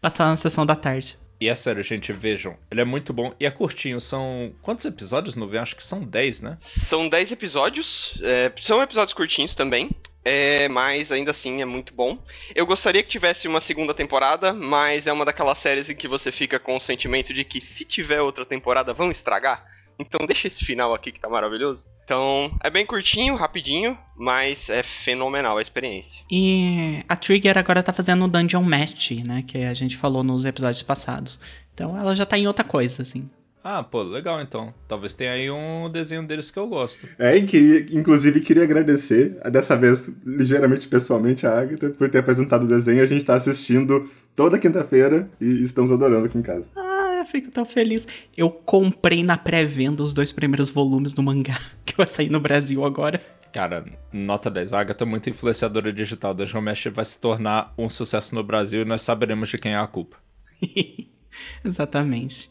Passar 0.00 0.28
na 0.28 0.36
sessão 0.36 0.64
da 0.64 0.74
tarde. 0.74 1.18
E 1.40 1.48
é 1.48 1.54
sério, 1.54 1.82
gente, 1.82 2.12
vejam. 2.12 2.56
Ele 2.70 2.82
é 2.82 2.84
muito 2.84 3.12
bom 3.12 3.34
e 3.40 3.46
é 3.46 3.50
curtinho. 3.50 4.00
São. 4.00 4.52
Quantos 4.60 4.84
episódios 4.84 5.36
no 5.36 5.58
Acho 5.58 5.76
que 5.76 5.86
são 5.86 6.02
10, 6.02 6.40
né? 6.42 6.56
São 6.60 7.08
10 7.08 7.32
episódios, 7.32 8.14
é, 8.22 8.52
são 8.58 8.82
episódios 8.82 9.14
curtinhos 9.14 9.54
também, 9.54 9.90
é, 10.22 10.68
mas 10.68 11.10
ainda 11.10 11.30
assim 11.30 11.62
é 11.62 11.64
muito 11.64 11.94
bom. 11.94 12.18
Eu 12.54 12.66
gostaria 12.66 13.02
que 13.02 13.08
tivesse 13.08 13.48
uma 13.48 13.60
segunda 13.60 13.94
temporada, 13.94 14.52
mas 14.52 15.06
é 15.06 15.12
uma 15.12 15.24
daquelas 15.24 15.58
séries 15.58 15.88
em 15.88 15.94
que 15.94 16.08
você 16.08 16.30
fica 16.30 16.58
com 16.58 16.76
o 16.76 16.80
sentimento 16.80 17.32
de 17.32 17.42
que 17.42 17.60
se 17.60 17.84
tiver 17.84 18.20
outra 18.20 18.44
temporada 18.44 18.92
vão 18.92 19.10
estragar. 19.10 19.64
Então 19.98 20.26
deixa 20.26 20.46
esse 20.46 20.64
final 20.64 20.94
aqui 20.94 21.12
que 21.12 21.20
tá 21.20 21.28
maravilhoso. 21.28 21.86
Então 22.10 22.50
é 22.60 22.68
bem 22.68 22.84
curtinho, 22.84 23.36
rapidinho, 23.36 23.96
mas 24.16 24.68
é 24.68 24.82
fenomenal 24.82 25.58
a 25.58 25.62
experiência. 25.62 26.24
E 26.28 27.04
a 27.08 27.14
Trigger 27.14 27.56
agora 27.56 27.84
tá 27.84 27.92
fazendo 27.92 28.24
o 28.24 28.28
Dungeon 28.28 28.64
Match, 28.64 29.12
né? 29.24 29.44
Que 29.46 29.58
a 29.58 29.72
gente 29.74 29.96
falou 29.96 30.24
nos 30.24 30.44
episódios 30.44 30.82
passados. 30.82 31.38
Então 31.72 31.96
ela 31.96 32.16
já 32.16 32.26
tá 32.26 32.36
em 32.36 32.48
outra 32.48 32.64
coisa, 32.64 33.02
assim. 33.02 33.30
Ah, 33.62 33.84
pô, 33.84 34.02
legal 34.02 34.42
então. 34.42 34.74
Talvez 34.88 35.14
tenha 35.14 35.30
aí 35.30 35.48
um 35.52 35.88
desenho 35.88 36.26
deles 36.26 36.50
que 36.50 36.58
eu 36.58 36.66
gosto. 36.66 37.06
É, 37.16 37.36
e 37.36 37.46
queria, 37.46 37.86
inclusive 37.96 38.40
queria 38.40 38.64
agradecer, 38.64 39.38
dessa 39.48 39.76
vez 39.76 40.10
ligeiramente 40.26 40.88
pessoalmente, 40.88 41.46
a 41.46 41.60
Agatha 41.60 41.90
por 41.90 42.10
ter 42.10 42.18
apresentado 42.18 42.64
o 42.64 42.68
desenho. 42.68 43.04
A 43.04 43.06
gente 43.06 43.24
tá 43.24 43.34
assistindo 43.34 44.10
toda 44.34 44.58
quinta-feira 44.58 45.30
e 45.40 45.62
estamos 45.62 45.92
adorando 45.92 46.26
aqui 46.26 46.36
em 46.36 46.42
casa. 46.42 46.66
Ah, 46.74 46.89
fico 47.30 47.50
tão 47.50 47.64
feliz. 47.64 48.06
Eu 48.36 48.50
comprei 48.50 49.22
na 49.22 49.36
pré-venda 49.38 50.02
os 50.02 50.12
dois 50.12 50.32
primeiros 50.32 50.70
volumes 50.70 51.12
do 51.14 51.22
mangá, 51.22 51.58
que 51.86 51.96
vai 51.96 52.06
sair 52.06 52.30
no 52.30 52.40
Brasil 52.40 52.84
agora. 52.84 53.20
Cara, 53.52 53.84
nota 54.12 54.48
10. 54.50 54.72
A 54.72 54.80
Agatha 54.80 55.02
é 55.04 55.06
muito 55.06 55.28
influenciadora 55.28 55.92
digital. 55.92 56.32
Dungeon 56.34 56.60
Mesh 56.60 56.86
vai 56.92 57.04
se 57.04 57.20
tornar 57.20 57.74
um 57.76 57.90
sucesso 57.90 58.34
no 58.34 58.44
Brasil 58.44 58.82
e 58.82 58.84
nós 58.84 59.02
saberemos 59.02 59.48
de 59.48 59.58
quem 59.58 59.72
é 59.72 59.76
a 59.78 59.86
culpa. 59.86 60.16
Exatamente. 61.64 62.50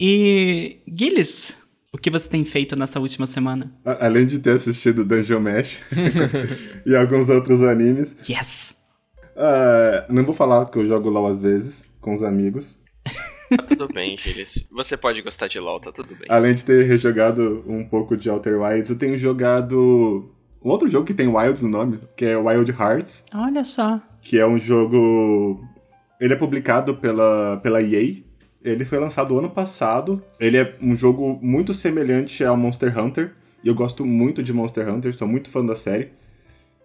E, 0.00 0.78
Gilles, 0.86 1.56
O 1.92 1.98
que 1.98 2.08
você 2.10 2.28
tem 2.28 2.44
feito 2.44 2.76
nessa 2.76 3.00
última 3.00 3.26
semana? 3.26 3.72
A- 3.84 4.06
Além 4.06 4.24
de 4.24 4.38
ter 4.38 4.52
assistido 4.52 5.04
Dungeon 5.04 5.40
Mesh 5.40 5.82
e 6.86 6.94
alguns 6.96 7.28
outros 7.28 7.62
animes. 7.62 8.18
Yes! 8.28 8.76
ah, 9.36 10.06
não 10.08 10.24
vou 10.24 10.34
falar 10.34 10.64
que 10.70 10.78
eu 10.78 10.86
jogo 10.86 11.08
LOL 11.10 11.26
às 11.26 11.42
vezes, 11.42 11.92
com 12.00 12.12
os 12.14 12.22
amigos. 12.22 12.80
Tá 13.50 13.64
tudo 13.66 13.88
bem, 13.88 14.16
Gilles. 14.16 14.64
Você 14.70 14.96
pode 14.96 15.20
gostar 15.22 15.48
de 15.48 15.58
LOL, 15.58 15.80
tá 15.80 15.90
tudo 15.90 16.14
bem. 16.14 16.26
Além 16.28 16.54
de 16.54 16.64
ter 16.64 16.84
rejogado 16.86 17.64
um 17.66 17.84
pouco 17.84 18.16
de 18.16 18.30
Outer 18.30 18.60
Wilds, 18.60 18.90
eu 18.90 18.98
tenho 18.98 19.18
jogado 19.18 20.30
um 20.62 20.70
outro 20.70 20.88
jogo 20.88 21.06
que 21.06 21.14
tem 21.14 21.26
Wilds 21.26 21.62
no 21.62 21.68
nome, 21.68 21.98
que 22.16 22.24
é 22.26 22.36
Wild 22.36 22.70
Hearts, 22.70 23.24
Olha 23.34 23.64
só. 23.64 24.00
que 24.22 24.38
é 24.38 24.46
um 24.46 24.58
jogo. 24.58 25.60
Ele 26.20 26.32
é 26.34 26.36
publicado 26.36 26.94
pela, 26.96 27.56
pela 27.62 27.82
EA. 27.82 28.22
Ele 28.62 28.84
foi 28.84 28.98
lançado 28.98 29.38
ano 29.38 29.48
passado. 29.50 30.22
Ele 30.38 30.58
é 30.58 30.76
um 30.80 30.94
jogo 30.96 31.38
muito 31.42 31.72
semelhante 31.72 32.44
ao 32.44 32.56
Monster 32.56 32.96
Hunter. 32.98 33.32
E 33.64 33.68
eu 33.68 33.74
gosto 33.74 34.04
muito 34.06 34.42
de 34.42 34.52
Monster 34.52 34.88
Hunter, 34.88 35.14
sou 35.14 35.26
muito 35.26 35.50
fã 35.50 35.64
da 35.64 35.74
série. 35.74 36.10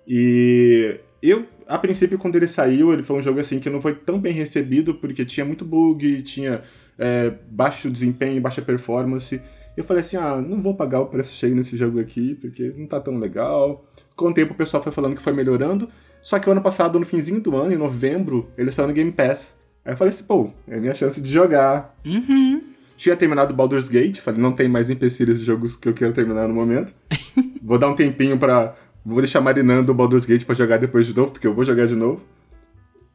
E 0.08 1.00
eu, 1.22 1.46
a 1.68 1.78
princípio, 1.78 2.18
quando 2.18 2.36
ele 2.36 2.48
saiu, 2.48 2.94
ele 2.94 3.04
foi 3.04 3.18
um 3.18 3.22
jogo 3.22 3.40
assim 3.40 3.60
que 3.60 3.70
não 3.70 3.82
foi 3.82 3.94
tão 3.94 4.20
bem 4.20 4.34
recebido, 4.34 4.96
porque 4.96 5.26
tinha 5.26 5.46
muito 5.46 5.66
bug, 5.66 6.22
tinha 6.24 6.62
é, 6.98 7.34
baixo 7.50 7.90
desempenho, 7.90 8.42
baixa 8.42 8.62
performance. 8.62 9.42
Eu 9.76 9.84
falei 9.84 10.02
assim, 10.02 10.18
ah, 10.18 10.42
não 10.42 10.62
vou 10.62 10.76
pagar 10.76 11.02
o 11.02 11.08
preço 11.08 11.34
cheio 11.34 11.56
nesse 11.56 11.76
jogo 11.76 12.00
aqui, 12.00 12.36
porque 12.36 12.74
não 12.78 12.88
tá 12.88 13.00
tão 13.00 13.18
legal. 13.18 13.86
Com 14.16 14.30
o 14.30 14.34
tempo 14.34 14.54
o 14.54 14.58
pessoal 14.58 14.82
foi 14.82 14.92
falando 14.92 15.16
que 15.16 15.22
foi 15.22 15.34
melhorando. 15.34 15.90
Só 16.22 16.40
que 16.40 16.48
o 16.48 16.52
ano 16.52 16.62
passado, 16.62 17.00
no 17.00 17.06
finzinho 17.06 17.40
do 17.40 17.56
ano, 17.56 17.74
em 17.74 17.78
novembro, 17.78 18.50
ele 18.58 18.72
saiu 18.72 18.88
no 18.88 18.94
Game 18.94 19.12
Pass. 19.12 19.60
Aí 19.84 19.94
eu 19.94 19.98
falei 19.98 20.12
assim, 20.12 20.24
pô, 20.24 20.52
é 20.68 20.80
minha 20.80 20.96
chance 20.96 21.22
de 21.22 21.32
jogar. 21.32 21.96
Uhum. 22.06 22.62
Tinha 22.98 23.16
terminado 23.16 23.54
Baldur's 23.54 23.90
Gate, 23.90 24.22
falei, 24.22 24.42
não 24.42 24.54
tem 24.54 24.70
mais 24.70 24.90
empecilhos 24.90 25.40
de 25.40 25.46
jogos 25.46 25.76
que 25.76 25.88
eu 25.88 25.94
quero 25.94 26.14
terminar 26.14 26.48
no 26.48 26.54
momento. 26.54 26.94
vou 27.62 27.78
dar 27.78 27.90
um 27.90 27.96
tempinho 27.96 28.38
pra. 28.38 28.76
Vou 29.06 29.22
deixar 29.22 29.40
marinando 29.40 29.92
o 29.92 29.96
Baldur's 29.96 30.26
Gate 30.26 30.46
pra 30.46 30.56
jogar 30.56 30.78
depois 30.78 31.06
de 31.06 31.16
novo, 31.16 31.32
porque 31.32 31.46
eu 31.46 31.54
vou 31.54 31.64
jogar 31.64 31.86
de 31.86 31.96
novo. 31.96 32.22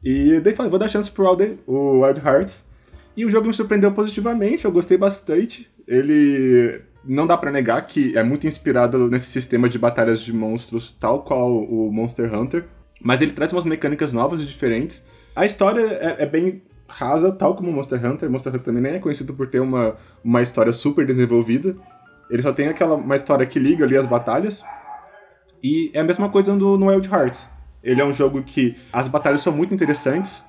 E 0.03 0.39
daí 0.39 0.55
falei, 0.55 0.69
vou 0.69 0.79
dar 0.79 0.87
chance 0.87 1.11
pro 1.11 1.29
Wild, 1.29 1.59
o 1.67 2.01
Wild 2.01 2.21
Hearts. 2.25 2.65
E 3.15 3.25
o 3.25 3.29
jogo 3.29 3.47
me 3.47 3.53
surpreendeu 3.53 3.91
positivamente, 3.91 4.65
eu 4.65 4.71
gostei 4.71 4.97
bastante. 4.97 5.69
Ele. 5.87 6.81
Não 7.03 7.25
dá 7.25 7.35
pra 7.35 7.51
negar 7.51 7.81
que 7.85 8.15
é 8.15 8.23
muito 8.23 8.45
inspirado 8.47 9.09
nesse 9.09 9.25
sistema 9.25 9.67
de 9.67 9.77
batalhas 9.77 10.21
de 10.21 10.31
monstros, 10.31 10.91
tal 10.91 11.23
qual 11.23 11.51
o 11.51 11.91
Monster 11.91 12.33
Hunter. 12.33 12.65
Mas 13.01 13.21
ele 13.21 13.31
traz 13.31 13.51
umas 13.51 13.65
mecânicas 13.65 14.13
novas 14.13 14.39
e 14.39 14.45
diferentes. 14.45 15.07
A 15.35 15.45
história 15.45 15.81
é, 15.81 16.23
é 16.23 16.25
bem 16.25 16.61
rasa, 16.87 17.31
tal 17.31 17.55
como 17.55 17.71
Monster 17.71 18.05
Hunter. 18.05 18.29
Monster 18.29 18.53
Hunter 18.53 18.63
também 18.63 18.83
nem 18.83 18.93
é 18.93 18.99
conhecido 18.99 19.33
por 19.33 19.47
ter 19.47 19.59
uma, 19.59 19.95
uma 20.23 20.41
história 20.41 20.71
super 20.71 21.05
desenvolvida. 21.05 21.75
Ele 22.29 22.43
só 22.43 22.53
tem 22.53 22.67
aquela 22.67 22.95
uma 22.95 23.15
história 23.15 23.45
que 23.45 23.59
liga 23.59 23.83
ali 23.83 23.97
as 23.97 24.05
batalhas. 24.05 24.63
E 25.63 25.91
é 25.93 25.99
a 25.99 26.03
mesma 26.03 26.29
coisa 26.29 26.53
no, 26.53 26.77
no 26.77 26.87
Wild 26.87 27.07
Hearts. 27.07 27.47
Ele 27.83 28.01
é 28.01 28.05
um 28.05 28.13
jogo 28.13 28.41
que 28.43 28.75
as 28.91 29.07
batalhas 29.07 29.41
são 29.41 29.53
muito 29.53 29.73
interessantes. 29.73 30.43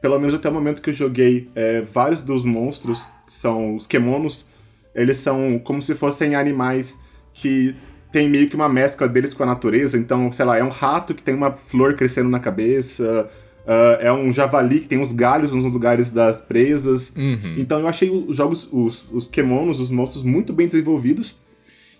Pelo 0.00 0.18
menos 0.18 0.34
até 0.34 0.48
o 0.48 0.52
momento 0.52 0.82
que 0.82 0.90
eu 0.90 0.94
joguei, 0.94 1.48
é, 1.54 1.80
vários 1.80 2.22
dos 2.22 2.44
monstros, 2.44 3.06
que 3.26 3.32
são 3.32 3.76
os 3.76 3.86
Kemonos, 3.86 4.48
eles 4.94 5.18
são 5.18 5.60
como 5.60 5.80
se 5.80 5.94
fossem 5.94 6.34
animais 6.34 7.00
que 7.32 7.74
tem 8.10 8.28
meio 8.28 8.48
que 8.48 8.56
uma 8.56 8.68
mescla 8.68 9.08
deles 9.08 9.32
com 9.32 9.44
a 9.44 9.46
natureza. 9.46 9.96
Então, 9.96 10.30
sei 10.32 10.44
lá, 10.44 10.58
é 10.58 10.64
um 10.64 10.68
rato 10.68 11.14
que 11.14 11.22
tem 11.22 11.34
uma 11.34 11.52
flor 11.52 11.94
crescendo 11.94 12.28
na 12.28 12.40
cabeça, 12.40 13.30
ah, 13.66 13.98
é 14.00 14.12
um 14.12 14.32
javali 14.32 14.80
que 14.80 14.88
tem 14.88 14.98
uns 14.98 15.12
galhos 15.12 15.52
nos 15.52 15.64
lugares 15.64 16.12
das 16.12 16.40
presas. 16.40 17.14
Então 17.58 17.80
eu 17.80 17.88
achei 17.88 18.10
os 18.10 18.36
jogos, 18.36 18.68
os, 18.72 19.06
os 19.10 19.28
Kemonos, 19.28 19.80
os 19.80 19.90
monstros, 19.90 20.22
muito 20.22 20.52
bem 20.52 20.66
desenvolvidos. 20.66 21.40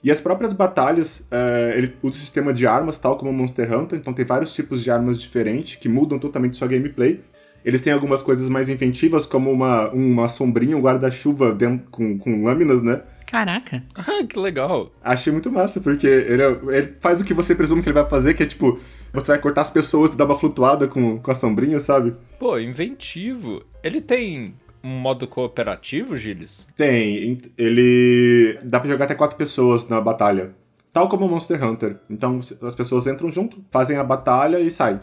E 0.02 0.10
as 0.10 0.20
próprias 0.20 0.52
batalhas, 0.52 1.22
eh, 1.30 1.74
ele 1.76 1.94
usa 2.02 2.18
o 2.18 2.20
sistema 2.20 2.52
de 2.52 2.66
armas, 2.66 2.98
tal 2.98 3.16
como 3.16 3.30
o 3.30 3.34
Monster 3.34 3.72
Hunter, 3.72 3.98
então 3.98 4.12
tem 4.12 4.24
vários 4.24 4.52
tipos 4.52 4.82
de 4.82 4.90
armas 4.90 5.20
diferentes 5.20 5.76
que 5.76 5.88
mudam 5.88 6.18
totalmente 6.18 6.56
sua 6.56 6.66
gameplay. 6.66 7.20
Eles 7.64 7.80
têm 7.82 7.92
algumas 7.92 8.20
coisas 8.22 8.48
mais 8.48 8.68
inventivas, 8.68 9.24
como 9.24 9.50
uma, 9.52 9.88
uma 9.90 10.28
sombrinha, 10.28 10.76
um 10.76 10.80
guarda-chuva 10.80 11.56
com, 11.92 12.18
com 12.18 12.44
lâminas, 12.44 12.82
né? 12.82 13.02
Caraca. 13.30 13.82
Ah, 13.94 14.24
que 14.28 14.38
legal. 14.38 14.92
Achei 15.02 15.32
muito 15.32 15.50
massa, 15.50 15.80
porque 15.80 16.06
ele, 16.06 16.42
é- 16.42 16.58
ele 16.76 16.94
faz 17.00 17.20
o 17.20 17.24
que 17.24 17.32
você 17.32 17.54
presume 17.54 17.80
que 17.80 17.88
ele 17.88 17.94
vai 17.94 18.04
fazer, 18.06 18.34
que 18.34 18.42
é 18.42 18.46
tipo, 18.46 18.78
você 19.12 19.28
vai 19.32 19.38
cortar 19.38 19.62
as 19.62 19.70
pessoas 19.70 20.12
e 20.12 20.16
dar 20.18 20.24
uma 20.26 20.38
flutuada 20.38 20.88
com, 20.88 21.18
com 21.20 21.30
a 21.30 21.34
sombrinha, 21.34 21.78
sabe? 21.80 22.12
Pô, 22.38 22.58
inventivo. 22.58 23.62
Ele 23.82 24.00
tem 24.00 24.54
um 24.82 24.88
modo 24.88 25.26
cooperativo, 25.26 26.16
Gilles? 26.16 26.66
Tem, 26.76 27.40
ele. 27.56 28.58
dá 28.62 28.80
pra 28.80 28.88
jogar 28.88 29.04
até 29.04 29.14
quatro 29.14 29.36
pessoas 29.36 29.88
na 29.88 30.00
batalha. 30.00 30.50
Tal 30.92 31.08
como 31.08 31.26
o 31.26 31.28
Monster 31.28 31.62
Hunter. 31.64 31.96
Então 32.10 32.40
as 32.62 32.74
pessoas 32.74 33.06
entram 33.06 33.30
junto, 33.30 33.58
fazem 33.70 33.96
a 33.96 34.04
batalha 34.04 34.58
e 34.60 34.70
saem. 34.70 35.00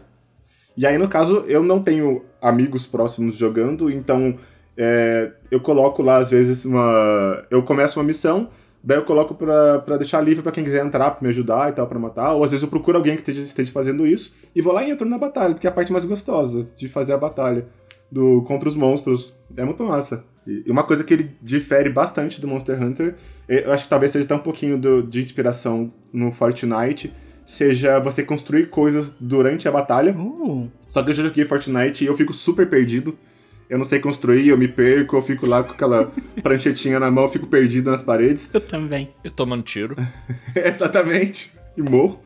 E 0.78 0.86
aí, 0.86 0.98
no 0.98 1.08
caso, 1.08 1.44
eu 1.48 1.64
não 1.64 1.82
tenho 1.82 2.24
amigos 2.42 2.86
próximos 2.86 3.36
jogando, 3.36 3.90
então 3.90 4.38
é, 4.78 5.32
eu 5.52 5.60
coloco 5.60 6.02
lá, 6.02 6.18
às 6.18 6.32
vezes, 6.32 6.64
uma. 6.64 7.44
Eu 7.50 7.64
começo 7.64 8.00
uma 8.00 8.06
missão, 8.06 8.50
daí 8.82 8.98
eu 8.98 9.04
coloco 9.04 9.34
pra, 9.34 9.80
pra 9.80 9.98
deixar 9.98 10.22
livre 10.22 10.44
pra 10.44 10.52
quem 10.52 10.64
quiser 10.64 10.86
entrar, 10.86 11.12
pra 11.12 11.22
me 11.22 11.30
ajudar 11.30 11.70
e 11.70 11.74
tal, 11.74 11.88
pra 11.88 12.00
matar. 12.00 12.34
Ou 12.34 12.44
às 12.44 12.52
vezes 12.52 12.64
eu 12.64 12.70
procuro 12.70 12.98
alguém 12.98 13.16
que 13.16 13.22
esteja, 13.22 13.42
esteja 13.42 13.72
fazendo 13.72 14.06
isso 14.06 14.34
e 14.56 14.62
vou 14.62 14.72
lá 14.72 14.84
e 14.84 14.92
entro 14.92 15.08
na 15.08 15.18
batalha, 15.18 15.54
porque 15.54 15.68
é 15.68 15.70
a 15.70 15.74
parte 15.74 15.92
mais 15.92 16.06
gostosa 16.06 16.68
de 16.78 16.88
fazer 16.88 17.14
a 17.14 17.18
batalha 17.18 17.66
do 18.12 18.42
contra 18.44 18.68
os 18.70 18.76
monstros. 18.76 19.34
É 19.56 19.64
muito 19.64 19.84
massa. 19.84 20.26
E 20.48 20.70
uma 20.72 20.84
coisa 20.84 21.04
que 21.04 21.14
ele 21.14 21.32
difere 21.42 21.90
bastante 21.90 22.42
do 22.42 22.48
Monster 22.48 22.82
Hunter, 22.82 23.16
eu 23.48 23.72
acho 23.72 23.84
que 23.84 23.90
talvez 23.90 24.12
seja 24.12 24.26
até 24.26 24.34
um 24.36 24.40
pouquinho 24.40 24.78
do- 24.78 25.04
de 25.04 25.22
inspiração 25.22 25.94
no 26.12 26.32
Fortnite, 26.32 27.14
seja 27.46 28.00
você 28.00 28.24
construir 28.24 28.70
coisas 28.70 29.16
durante 29.20 29.68
a 29.68 29.72
batalha. 29.72 30.16
Uh, 30.18 30.68
Só 30.88 31.04
que 31.04 31.12
eu 31.12 31.14
já 31.14 31.24
joguei 31.24 31.46
Fortnite 31.46 32.04
e 32.04 32.08
eu 32.08 32.16
fico 32.18 32.34
super 32.34 32.68
perdido. 32.70 33.16
Eu 33.70 33.78
não 33.78 33.86
sei 33.86 34.00
construir, 34.00 34.48
eu 34.48 34.58
me 34.58 34.68
perco, 34.68 35.16
eu 35.18 35.22
fico 35.22 35.46
lá 35.46 35.64
com 35.64 35.74
aquela 35.74 36.12
pranchetinha 36.42 37.00
na 37.00 37.12
mão, 37.12 37.26
eu 37.26 37.30
fico 37.30 37.46
perdido 37.46 37.92
nas 37.92 38.02
paredes. 38.02 38.50
eu 38.52 38.62
também. 38.62 39.10
E 39.24 39.30
tomando 39.30 39.62
tiro. 39.62 39.96
Exatamente. 40.56 41.52
E 41.78 41.82
morro. 41.82 42.20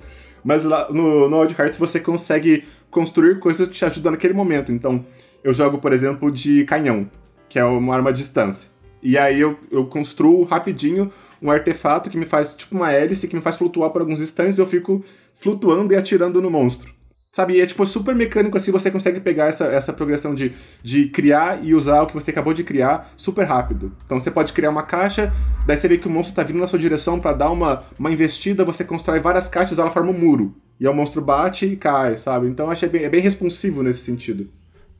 Mas 0.44 0.64
lá 0.64 0.90
no, 0.92 1.30
no 1.30 1.40
Wild 1.42 1.56
Hearts 1.60 1.78
você 1.78 2.00
consegue 2.00 2.64
construir 2.90 3.40
coisas 3.40 3.68
que 3.68 3.74
te 3.74 3.86
ajudam 3.86 4.12
naquele 4.12 4.34
momento. 4.34 4.72
Então, 4.72 5.06
eu 5.44 5.54
jogo, 5.54 5.78
por 5.78 5.92
exemplo, 5.92 6.32
de 6.32 6.64
canhão, 6.66 7.10
que 7.50 7.60
é 7.60 7.66
uma 7.66 7.96
arma 7.96 8.10
à 8.10 8.14
distância. 8.14 8.72
E 9.02 9.18
aí 9.18 9.40
eu, 9.40 9.60
eu 9.70 9.86
construo 9.86 10.44
rapidinho 10.44 11.12
um 11.42 11.52
artefato 11.52 12.10
que 12.10 12.18
me 12.18 12.26
faz, 12.26 12.56
tipo 12.56 12.74
uma 12.74 12.92
hélice, 12.92 13.28
que 13.28 13.36
me 13.36 13.42
faz 13.42 13.58
flutuar 13.58 13.90
por 13.90 14.02
alguns 14.02 14.22
instantes 14.22 14.58
e 14.58 14.62
eu 14.62 14.66
fico 14.66 15.04
flutuando 15.36 15.94
e 15.94 15.98
atirando 15.98 16.42
no 16.42 16.50
monstro. 16.50 16.94
Sabe, 17.36 17.56
e 17.56 17.62
é 17.62 17.66
tipo 17.66 17.84
super 17.84 18.16
mecânico 18.16 18.56
assim, 18.56 18.72
você 18.72 18.92
consegue 18.92 19.20
pegar 19.20 19.48
essa, 19.48 19.66
essa 19.66 19.92
progressão 19.92 20.36
de, 20.36 20.54
de 20.84 21.08
criar 21.08 21.66
e 21.66 21.74
usar 21.74 22.04
o 22.04 22.06
que 22.06 22.14
você 22.14 22.30
acabou 22.30 22.54
de 22.54 22.64
criar 22.64 23.12
super 23.18 23.44
rápido. 23.44 23.92
Então 24.06 24.20
você 24.20 24.30
pode 24.30 24.54
criar 24.54 24.70
uma 24.70 24.84
caixa, 24.84 25.34
daí 25.66 25.76
você 25.76 25.88
vê 25.88 25.98
que 25.98 26.08
o 26.08 26.12
monstro 26.12 26.36
tá 26.36 26.44
vindo 26.44 26.60
na 26.60 26.68
sua 26.68 26.78
direção 26.78 27.20
pra 27.20 27.34
dar 27.34 27.50
uma, 27.50 27.84
uma 27.98 28.12
investida, 28.12 28.64
você 28.64 28.86
constrói 28.86 29.20
várias 29.20 29.48
caixas, 29.48 29.80
ela 29.80 29.90
forma 29.90 30.12
um 30.12 30.18
muro. 30.18 30.56
E 30.80 30.86
aí 30.86 30.94
o 30.94 30.96
monstro 30.96 31.22
bate 31.22 31.66
e 31.66 31.76
cai, 31.76 32.18
sabe? 32.18 32.48
Então 32.48 32.70
achei 32.70 32.88
bem, 32.88 33.04
é 33.04 33.10
bem 33.10 33.22
responsivo 33.22 33.82
nesse 33.82 34.02
sentido. 34.02 34.48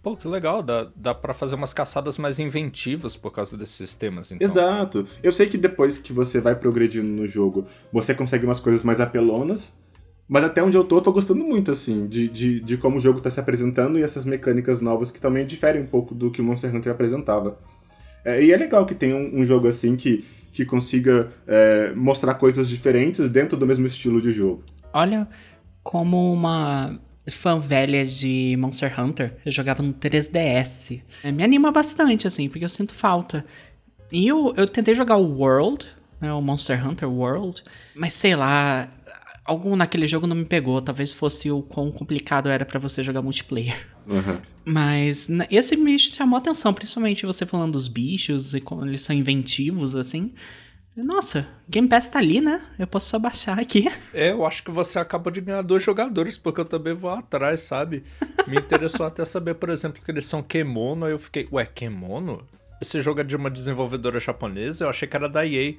Pô, 0.04 0.18
que 0.18 0.28
legal. 0.28 0.62
Dá, 0.62 0.90
dá 0.94 1.14
pra 1.14 1.34
fazer 1.34 1.56
umas 1.56 1.74
caçadas 1.74 2.18
mais 2.18 2.38
inventivas 2.38 3.16
por 3.16 3.32
causa 3.32 3.58
desses 3.58 3.76
sistemas, 3.76 4.30
então. 4.32 4.46
Exato. 4.46 5.08
Eu 5.24 5.32
sei 5.32 5.48
que 5.48 5.58
depois 5.58 5.98
que 5.98 6.12
você 6.12 6.42
vai 6.42 6.54
progredindo 6.54 7.08
no 7.08 7.26
jogo, 7.26 7.66
você 7.92 8.14
consegue 8.14 8.46
umas 8.46 8.60
coisas 8.60 8.84
mais 8.84 9.00
apelonas. 9.00 9.74
Mas 10.28 10.44
até 10.44 10.62
onde 10.62 10.76
eu 10.76 10.84
tô, 10.84 10.98
eu 10.98 11.02
tô 11.02 11.12
gostando 11.12 11.44
muito, 11.44 11.72
assim, 11.72 12.08
de, 12.08 12.28
de, 12.28 12.60
de 12.60 12.78
como 12.78 12.98
o 12.98 13.00
jogo 13.00 13.22
tá 13.22 13.30
se 13.30 13.40
apresentando 13.40 13.98
e 13.98 14.04
essas 14.04 14.26
mecânicas 14.26 14.82
novas 14.82 15.12
que 15.12 15.22
também 15.22 15.46
diferem 15.46 15.82
um 15.82 15.86
pouco 15.86 16.14
do 16.14 16.32
que 16.32 16.42
o 16.42 16.44
Monster 16.44 16.74
Hunter 16.74 16.92
apresentava. 16.92 17.58
É, 18.26 18.44
e 18.44 18.52
é 18.52 18.58
legal 18.58 18.86
que 18.86 18.96
tenha 18.96 19.16
um, 19.16 19.42
um 19.42 19.46
jogo 19.46 19.68
assim 19.68 19.96
que, 19.96 20.26
que 20.52 20.66
consiga 20.66 21.30
é, 21.46 21.94
mostrar 21.94 22.34
coisas 22.36 22.68
diferentes 22.70 23.30
dentro 23.30 23.58
do 23.58 23.68
mesmo 23.68 23.86
estilo 23.86 24.22
de 24.22 24.32
jogo. 24.32 24.64
Olha, 24.94 25.28
como 25.82 26.32
uma 26.32 27.00
fã 27.32 27.60
velha 27.60 28.06
de 28.06 28.56
Monster 28.60 29.00
Hunter, 29.00 29.38
eu 29.46 29.52
jogava 29.52 29.82
no 29.82 29.94
3DS. 29.94 31.02
É, 31.24 31.32
me 31.32 31.44
anima 31.44 31.72
bastante, 31.72 32.28
assim, 32.28 32.50
porque 32.50 32.66
eu 32.66 32.70
sinto 32.70 32.94
falta. 32.94 33.46
E 34.12 34.28
eu, 34.28 34.54
eu 34.58 34.68
tentei 34.68 34.94
jogar 34.94 35.18
o 35.18 35.40
World, 35.40 35.86
né, 36.20 36.32
o 36.34 36.42
Monster 36.42 36.86
Hunter 36.88 37.10
World, 37.10 37.64
mas 37.96 38.14
sei 38.14 38.36
lá, 38.36 38.90
algo 39.46 39.76
naquele 39.76 40.06
jogo 40.06 40.28
não 40.28 40.36
me 40.36 40.46
pegou. 40.46 40.82
Talvez 40.82 41.12
fosse 41.12 41.50
o 41.50 41.62
quão 41.62 41.92
complicado 41.92 42.50
era 42.50 42.66
pra 42.66 42.80
você 42.80 43.02
jogar 43.02 43.22
multiplayer. 43.22 43.88
Mas 44.66 45.30
n- 45.30 45.48
esse 45.50 45.76
me 45.76 45.98
chamou 45.98 46.36
a 46.38 46.40
atenção, 46.40 46.74
principalmente 46.74 47.26
você 47.26 47.46
falando 47.46 47.74
dos 47.74 47.88
bichos 47.88 48.54
e 48.54 48.62
como 48.62 48.86
eles 48.86 49.02
são 49.02 49.16
inventivos, 49.16 49.96
assim. 49.96 50.34
Nossa, 50.96 51.48
Game 51.68 51.88
Pass 51.88 52.08
tá 52.08 52.20
ali, 52.20 52.40
né? 52.40 52.64
Eu 52.78 52.86
posso 52.86 53.10
só 53.10 53.18
baixar 53.18 53.60
aqui. 53.60 53.92
É, 54.14 54.32
eu 54.32 54.46
acho 54.46 54.64
que 54.64 54.70
você 54.70 55.00
acabou 55.00 55.32
de 55.32 55.42
ganhar 55.42 55.64
dois 55.64 55.84
jogadores, 55.84 56.38
porque 56.38 56.62
eu 56.62 56.66
também 56.66 56.94
vou 56.94 57.10
atrás, 57.10 57.62
sabe? 57.62 58.04
Me 58.48 58.58
interessou 58.58 59.06
até 59.08 59.26
saber, 59.26 59.56
por 59.56 59.70
exemplo, 59.70 60.02
que 60.04 60.12
eles 60.12 60.26
são 60.28 60.44
Kemono, 60.44 61.06
aí 61.06 61.12
eu 61.12 61.18
fiquei, 61.18 61.48
ué, 61.52 61.66
Kemono? 61.66 62.48
Esse 62.80 63.02
jogo 63.02 63.22
é 63.22 63.24
de 63.24 63.36
uma 63.36 63.50
desenvolvedora 63.50 64.20
japonesa, 64.20 64.86
eu 64.86 64.90
achei 64.90 65.08
que 65.08 65.16
era 65.16 65.28
da 65.28 65.46
EA. 65.46 65.76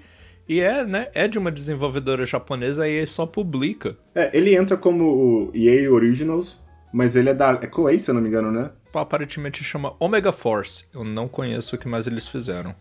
E 0.49 0.61
é, 0.61 0.85
né? 0.85 1.09
É 1.15 1.29
de 1.29 1.39
uma 1.39 1.53
desenvolvedora 1.53 2.27
japonesa 2.27 2.89
e 2.89 3.07
só 3.07 3.25
publica. 3.25 3.97
É, 4.15 4.31
ele 4.37 4.55
entra 4.55 4.77
como 4.77 5.05
o 5.05 5.51
EA 5.55 5.91
Originals, 5.91 6.61
mas 6.93 7.17
ele 7.17 7.31
é 7.31 7.35
da. 7.35 7.53
É 7.53 7.67
Koei, 7.67 7.99
se 7.99 8.11
eu 8.11 8.15
não 8.15 8.21
me 8.21 8.29
engano, 8.29 8.51
né? 8.51 8.71
Aparentemente 8.93 9.65
chama 9.65 9.95
Omega 9.99 10.33
Force. 10.33 10.87
Eu 10.93 11.05
não 11.05 11.29
conheço 11.29 11.77
o 11.77 11.79
que 11.79 11.89
mais 11.89 12.07
eles 12.07 12.29
fizeram. 12.29 12.75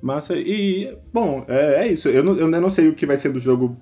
Massa. 0.00 0.36
E, 0.36 0.96
bom, 1.12 1.44
é, 1.48 1.84
é 1.84 1.88
isso. 1.88 2.08
Eu, 2.08 2.22
não, 2.22 2.36
eu 2.36 2.48
não 2.48 2.70
sei 2.70 2.88
o 2.88 2.94
que 2.94 3.06
vai 3.06 3.16
ser 3.16 3.30
do 3.30 3.38
jogo 3.38 3.76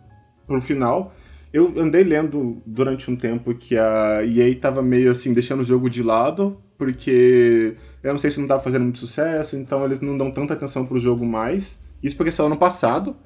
pro 0.47 0.61
final. 0.61 1.15
Eu 1.53 1.73
andei 1.79 2.05
lendo 2.05 2.63
durante 2.67 3.11
um 3.11 3.17
tempo 3.17 3.55
que 3.55 3.77
a 3.79 4.25
EA 4.25 4.55
tava 4.61 4.83
meio 4.83 5.11
assim, 5.11 5.33
deixando 5.33 5.61
o 5.61 5.65
jogo 5.65 5.89
de 5.89 6.03
lado, 6.03 6.61
porque 6.77 7.75
eu 8.03 8.13
não 8.13 8.19
sei 8.19 8.31
se 8.31 8.41
não 8.41 8.47
tava 8.47 8.63
fazendo 8.63 8.83
muito 8.83 8.99
sucesso, 8.99 9.57
então 9.57 9.85
eles 9.85 10.01
não 10.01 10.17
dão 10.19 10.31
tanta 10.31 10.55
atenção 10.55 10.85
pro 10.85 10.99
jogo 10.99 11.25
mais. 11.25 11.83
Isso 12.03 12.17
porque 12.17 12.33
saiu 12.33 12.47
ano 12.47 12.57
passado. 12.57 13.17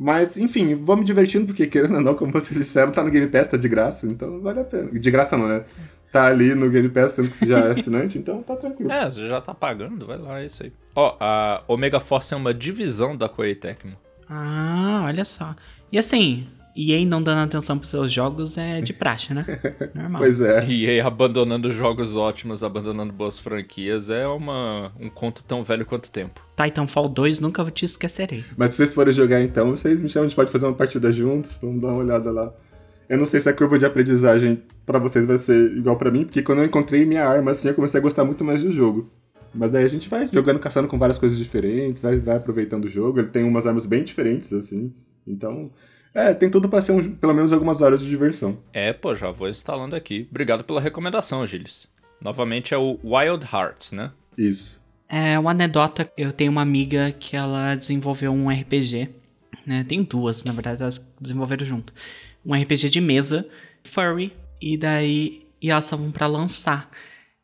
Mas, 0.00 0.36
enfim, 0.36 0.76
vou 0.76 0.96
me 0.96 1.04
divertindo, 1.04 1.46
porque 1.46 1.66
querendo 1.66 1.96
ou 1.96 2.00
não, 2.00 2.14
como 2.14 2.30
vocês 2.30 2.56
disseram, 2.56 2.92
tá 2.92 3.02
no 3.02 3.10
Game 3.10 3.26
Pass, 3.26 3.48
tá 3.48 3.56
de 3.56 3.68
graça, 3.68 4.06
então 4.06 4.40
vale 4.40 4.60
a 4.60 4.64
pena. 4.64 4.90
De 4.92 5.10
graça 5.10 5.36
não, 5.36 5.48
né? 5.48 5.64
Tá 6.12 6.26
ali 6.26 6.54
no 6.54 6.70
Game 6.70 6.88
Pass, 6.88 7.14
tendo 7.14 7.28
que 7.28 7.36
você 7.36 7.46
já 7.46 7.58
é 7.58 7.72
assinante, 7.72 8.18
então 8.18 8.42
tá 8.42 8.56
tranquilo. 8.56 8.90
É, 8.90 9.10
você 9.10 9.28
já 9.28 9.40
tá 9.40 9.54
pagando, 9.54 10.06
vai 10.06 10.16
lá, 10.18 10.40
é 10.40 10.46
isso 10.46 10.62
aí. 10.62 10.72
Ó, 10.94 11.16
a 11.20 11.62
Omega 11.68 12.00
Force 12.00 12.32
é 12.32 12.36
uma 12.36 12.54
divisão 12.54 13.16
da 13.16 13.28
Koei 13.28 13.54
Tecmo. 13.54 13.96
Ah, 14.28 15.02
olha 15.04 15.24
só. 15.24 15.54
E 15.92 15.98
assim, 15.98 16.46
EA 16.76 17.04
não 17.04 17.20
dando 17.20 17.40
atenção 17.40 17.76
pros 17.76 17.90
seus 17.90 18.12
jogos 18.12 18.56
é 18.56 18.80
de 18.80 18.92
praxe, 18.92 19.34
né? 19.34 19.44
Normal. 19.92 20.22
Pois 20.22 20.40
é. 20.40 20.64
E 20.64 20.88
aí 20.88 21.00
abandonando 21.00 21.72
jogos 21.72 22.14
ótimos, 22.14 22.62
abandonando 22.62 23.12
boas 23.12 23.36
franquias, 23.36 24.10
é 24.10 24.26
uma, 24.28 24.92
um 25.00 25.08
conto 25.08 25.42
tão 25.42 25.62
velho 25.62 25.84
quanto 25.84 26.06
o 26.06 26.10
tempo. 26.10 26.40
Titanfall 26.56 27.08
2 27.08 27.40
nunca 27.40 27.64
te 27.70 27.84
esquecerei. 27.84 28.44
Mas 28.56 28.70
se 28.70 28.76
vocês 28.76 28.94
forem 28.94 29.12
jogar 29.12 29.42
então, 29.42 29.70
vocês 29.70 29.98
me 29.98 30.08
chamam, 30.08 30.26
a 30.26 30.28
gente 30.28 30.36
pode 30.36 30.52
fazer 30.52 30.66
uma 30.66 30.74
partida 30.74 31.12
juntos, 31.12 31.58
vamos 31.60 31.80
dar 31.82 31.88
uma 31.88 31.96
olhada 31.96 32.30
lá. 32.30 32.52
Eu 33.08 33.16
não 33.16 33.26
sei 33.26 33.40
se 33.40 33.48
a 33.48 33.52
curva 33.52 33.78
de 33.78 33.86
aprendizagem 33.86 34.62
pra 34.84 34.98
vocês 34.98 35.24
vai 35.24 35.38
ser 35.38 35.72
igual 35.76 35.96
pra 35.96 36.10
mim, 36.10 36.24
porque 36.24 36.42
quando 36.42 36.58
eu 36.58 36.66
encontrei 36.66 37.04
minha 37.06 37.26
arma, 37.26 37.52
assim, 37.52 37.68
eu 37.68 37.74
comecei 37.74 37.98
a 37.98 38.02
gostar 38.02 38.24
muito 38.24 38.44
mais 38.44 38.62
do 38.62 38.70
jogo. 38.70 39.10
Mas 39.54 39.72
daí 39.72 39.84
a 39.84 39.88
gente 39.88 40.08
vai 40.08 40.26
jogando, 40.26 40.58
caçando 40.58 40.88
com 40.88 40.98
várias 40.98 41.16
coisas 41.16 41.38
diferentes, 41.38 42.02
vai, 42.02 42.18
vai 42.18 42.36
aproveitando 42.36 42.84
o 42.84 42.90
jogo. 42.90 43.20
Ele 43.20 43.28
tem 43.28 43.44
umas 43.44 43.66
armas 43.66 43.86
bem 43.86 44.04
diferentes, 44.04 44.52
assim. 44.52 44.92
Então, 45.26 45.70
é, 46.14 46.34
tem 46.34 46.50
tudo 46.50 46.68
pra 46.68 46.82
ser 46.82 46.92
um, 46.92 47.14
pelo 47.14 47.34
menos 47.34 47.52
algumas 47.52 47.80
horas 47.80 48.00
de 48.00 48.08
diversão. 48.08 48.58
É, 48.72 48.92
pô, 48.92 49.14
já 49.14 49.30
vou 49.30 49.48
instalando 49.48 49.96
aqui. 49.96 50.26
Obrigado 50.30 50.64
pela 50.64 50.80
recomendação, 50.80 51.46
Gilles. 51.46 51.88
Novamente 52.20 52.74
é 52.74 52.76
o 52.76 52.98
Wild 53.02 53.46
Hearts, 53.50 53.92
né? 53.92 54.12
Isso. 54.36 54.82
É 55.08 55.38
uma 55.38 55.52
anedota, 55.52 56.10
eu 56.16 56.32
tenho 56.32 56.50
uma 56.50 56.60
amiga 56.60 57.10
que 57.12 57.34
ela 57.34 57.74
desenvolveu 57.74 58.30
um 58.32 58.50
RPG, 58.50 59.08
né? 59.66 59.84
Tem 59.88 60.02
duas, 60.02 60.44
na 60.44 60.52
verdade, 60.52 60.82
elas 60.82 61.14
desenvolveram 61.20 61.64
junto. 61.64 61.94
Um 62.48 62.54
RPG 62.54 62.88
de 62.88 63.00
mesa, 63.00 63.46
Furry, 63.84 64.32
e 64.60 64.76
daí 64.78 65.46
e 65.60 65.70
elas 65.70 65.84
estavam 65.84 66.10
pra 66.10 66.26
lançar. 66.26 66.88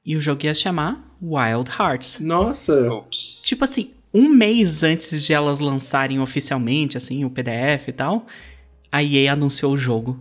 E 0.04 0.16
o 0.16 0.20
jogo 0.20 0.44
ia 0.44 0.54
se 0.54 0.62
chamar 0.62 1.04
Wild 1.20 1.70
Hearts. 1.78 2.20
Nossa! 2.20 2.90
Ops. 2.92 3.42
Tipo 3.44 3.64
assim, 3.64 3.90
um 4.12 4.28
mês 4.28 4.82
antes 4.82 5.24
de 5.24 5.32
elas 5.34 5.60
lançarem 5.60 6.18
oficialmente, 6.20 6.96
assim, 6.96 7.24
o 7.24 7.30
PDF 7.30 7.88
e 7.88 7.92
tal, 7.92 8.26
a 8.90 9.02
EA 9.02 9.32
anunciou 9.32 9.72
o 9.72 9.76
jogo. 9.76 10.18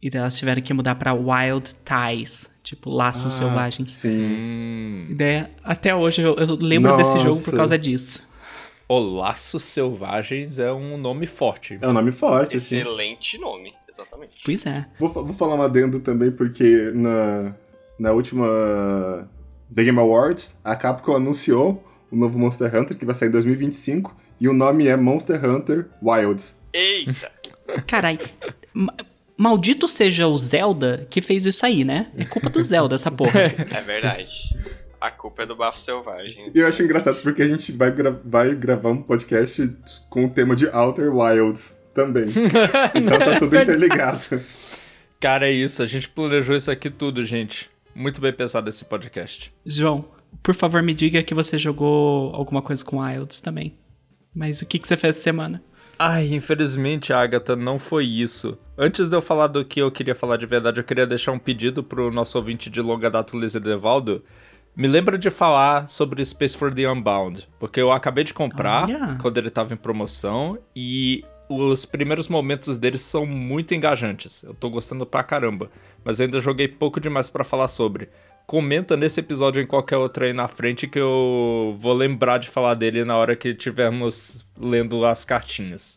E 0.00 0.08
daí 0.10 0.20
elas 0.20 0.36
tiveram 0.36 0.60
que 0.62 0.72
mudar 0.72 0.94
pra 0.96 1.12
Wild 1.14 1.70
Ties, 1.84 2.50
tipo, 2.62 2.90
Laços 2.90 3.34
Ah, 3.34 3.38
Selvagens. 3.38 3.92
Sim. 3.92 4.08
Hum. 4.24 5.06
E 5.10 5.14
daí, 5.14 5.46
até 5.62 5.94
hoje 5.94 6.22
eu, 6.22 6.34
eu 6.36 6.56
lembro 6.60 6.96
desse 6.96 7.18
jogo 7.20 7.36
por 7.40 7.52
Nossa. 7.52 7.56
causa 7.56 7.78
disso. 7.78 8.22
O 8.88 8.98
Laços 8.98 9.62
Selvagens 9.64 10.58
é 10.58 10.72
um 10.72 10.98
nome 10.98 11.26
forte. 11.26 11.78
É 11.80 11.88
um 11.88 11.92
nome 11.92 12.12
forte. 12.12 12.56
Excelente 12.56 13.38
nome, 13.38 13.72
exatamente. 14.02 14.32
Pois 14.44 14.66
é. 14.66 14.86
Vou, 14.98 15.08
vou 15.08 15.32
falar 15.34 15.54
um 15.56 15.62
adendo 15.62 16.00
também, 16.00 16.30
porque 16.30 16.90
na, 16.94 17.54
na 17.98 18.12
última 18.12 18.46
The 19.74 19.84
Game 19.84 19.98
Awards, 19.98 20.54
a 20.64 20.76
Capcom 20.76 21.16
anunciou 21.16 21.82
o 22.10 22.16
novo 22.16 22.38
Monster 22.38 22.74
Hunter, 22.76 22.96
que 22.96 23.06
vai 23.06 23.14
sair 23.14 23.28
em 23.28 23.32
2025, 23.32 24.14
e 24.40 24.48
o 24.48 24.52
nome 24.52 24.86
é 24.86 24.96
Monster 24.96 25.42
Hunter 25.44 25.88
Wilds. 26.02 26.60
Eita! 26.72 27.30
Carai, 27.86 28.18
ma- 28.74 28.94
maldito 29.36 29.88
seja 29.88 30.26
o 30.26 30.36
Zelda 30.36 31.06
que 31.08 31.22
fez 31.22 31.46
isso 31.46 31.64
aí, 31.64 31.84
né? 31.84 32.10
É 32.16 32.24
culpa 32.24 32.50
do 32.50 32.62
Zelda, 32.62 32.94
essa 32.96 33.10
porra. 33.10 33.40
É 33.74 33.80
verdade. 33.80 34.30
A 35.00 35.10
culpa 35.10 35.42
é 35.42 35.46
do 35.46 35.56
bafo 35.56 35.80
selvagem. 35.80 36.52
E 36.54 36.58
eu 36.60 36.66
acho 36.66 36.80
engraçado 36.82 37.20
porque 37.22 37.42
a 37.42 37.48
gente 37.48 37.72
vai, 37.72 37.90
gra- 37.90 38.20
vai 38.24 38.54
gravar 38.54 38.90
um 38.90 39.02
podcast 39.02 39.68
com 40.08 40.26
o 40.26 40.30
tema 40.30 40.54
de 40.54 40.66
Outer 40.68 41.12
Wilds 41.12 41.76
também. 41.94 42.24
então 42.94 43.18
tá 43.18 43.38
tudo 43.38 43.56
interligado. 43.56 44.40
Cara, 45.20 45.48
é 45.48 45.52
isso. 45.52 45.82
A 45.82 45.86
gente 45.86 46.08
planejou 46.08 46.56
isso 46.56 46.70
aqui 46.70 46.90
tudo, 46.90 47.24
gente. 47.24 47.70
Muito 47.94 48.20
bem 48.20 48.32
pensado 48.32 48.68
esse 48.68 48.84
podcast. 48.84 49.52
João, 49.64 50.04
por 50.42 50.54
favor, 50.54 50.82
me 50.82 50.94
diga 50.94 51.22
que 51.22 51.34
você 51.34 51.58
jogou 51.58 52.34
alguma 52.34 52.62
coisa 52.62 52.84
com 52.84 52.98
Wilds 52.98 53.40
também. 53.40 53.76
Mas 54.34 54.62
o 54.62 54.66
que, 54.66 54.78
que 54.78 54.88
você 54.88 54.96
fez 54.96 55.16
essa 55.16 55.22
semana? 55.22 55.62
Ai, 55.98 56.34
infelizmente, 56.34 57.12
Agatha, 57.12 57.54
não 57.54 57.78
foi 57.78 58.06
isso. 58.06 58.58
Antes 58.76 59.08
de 59.08 59.14
eu 59.14 59.20
falar 59.20 59.46
do 59.46 59.64
que 59.64 59.80
eu 59.80 59.90
queria 59.90 60.14
falar 60.14 60.36
de 60.36 60.46
verdade, 60.46 60.80
eu 60.80 60.84
queria 60.84 61.06
deixar 61.06 61.32
um 61.32 61.38
pedido 61.38 61.84
pro 61.84 62.10
nosso 62.10 62.36
ouvinte 62.38 62.68
de 62.70 62.80
longa 62.80 63.10
data, 63.10 63.36
Luiz 63.36 63.54
Edevaldo. 63.54 64.24
Me 64.74 64.88
lembra 64.88 65.18
de 65.18 65.28
falar 65.30 65.86
sobre 65.86 66.24
Space 66.24 66.56
for 66.56 66.74
the 66.74 66.90
Unbound, 66.90 67.46
porque 67.60 67.80
eu 67.80 67.92
acabei 67.92 68.24
de 68.24 68.32
comprar 68.32 68.84
Olha. 68.84 69.18
quando 69.20 69.36
ele 69.36 69.50
tava 69.50 69.74
em 69.74 69.76
promoção 69.76 70.58
e 70.74 71.22
os 71.56 71.84
primeiros 71.84 72.28
momentos 72.28 72.78
dele 72.78 72.98
são 72.98 73.26
muito 73.26 73.74
engajantes. 73.74 74.42
Eu 74.42 74.54
tô 74.54 74.70
gostando 74.70 75.06
pra 75.06 75.22
caramba, 75.22 75.70
mas 76.04 76.18
eu 76.18 76.26
ainda 76.26 76.40
joguei 76.40 76.68
pouco 76.68 77.00
demais 77.00 77.28
pra 77.28 77.44
falar 77.44 77.68
sobre. 77.68 78.08
Comenta 78.46 78.96
nesse 78.96 79.20
episódio 79.20 79.60
ou 79.60 79.64
em 79.64 79.68
qualquer 79.68 79.96
outro 79.96 80.24
aí 80.24 80.32
na 80.32 80.48
frente 80.48 80.86
que 80.86 80.98
eu 80.98 81.76
vou 81.78 81.92
lembrar 81.92 82.38
de 82.38 82.48
falar 82.48 82.74
dele 82.74 83.04
na 83.04 83.16
hora 83.16 83.36
que 83.36 83.54
tivermos 83.54 84.44
lendo 84.58 85.04
as 85.06 85.24
cartinhas. 85.24 85.96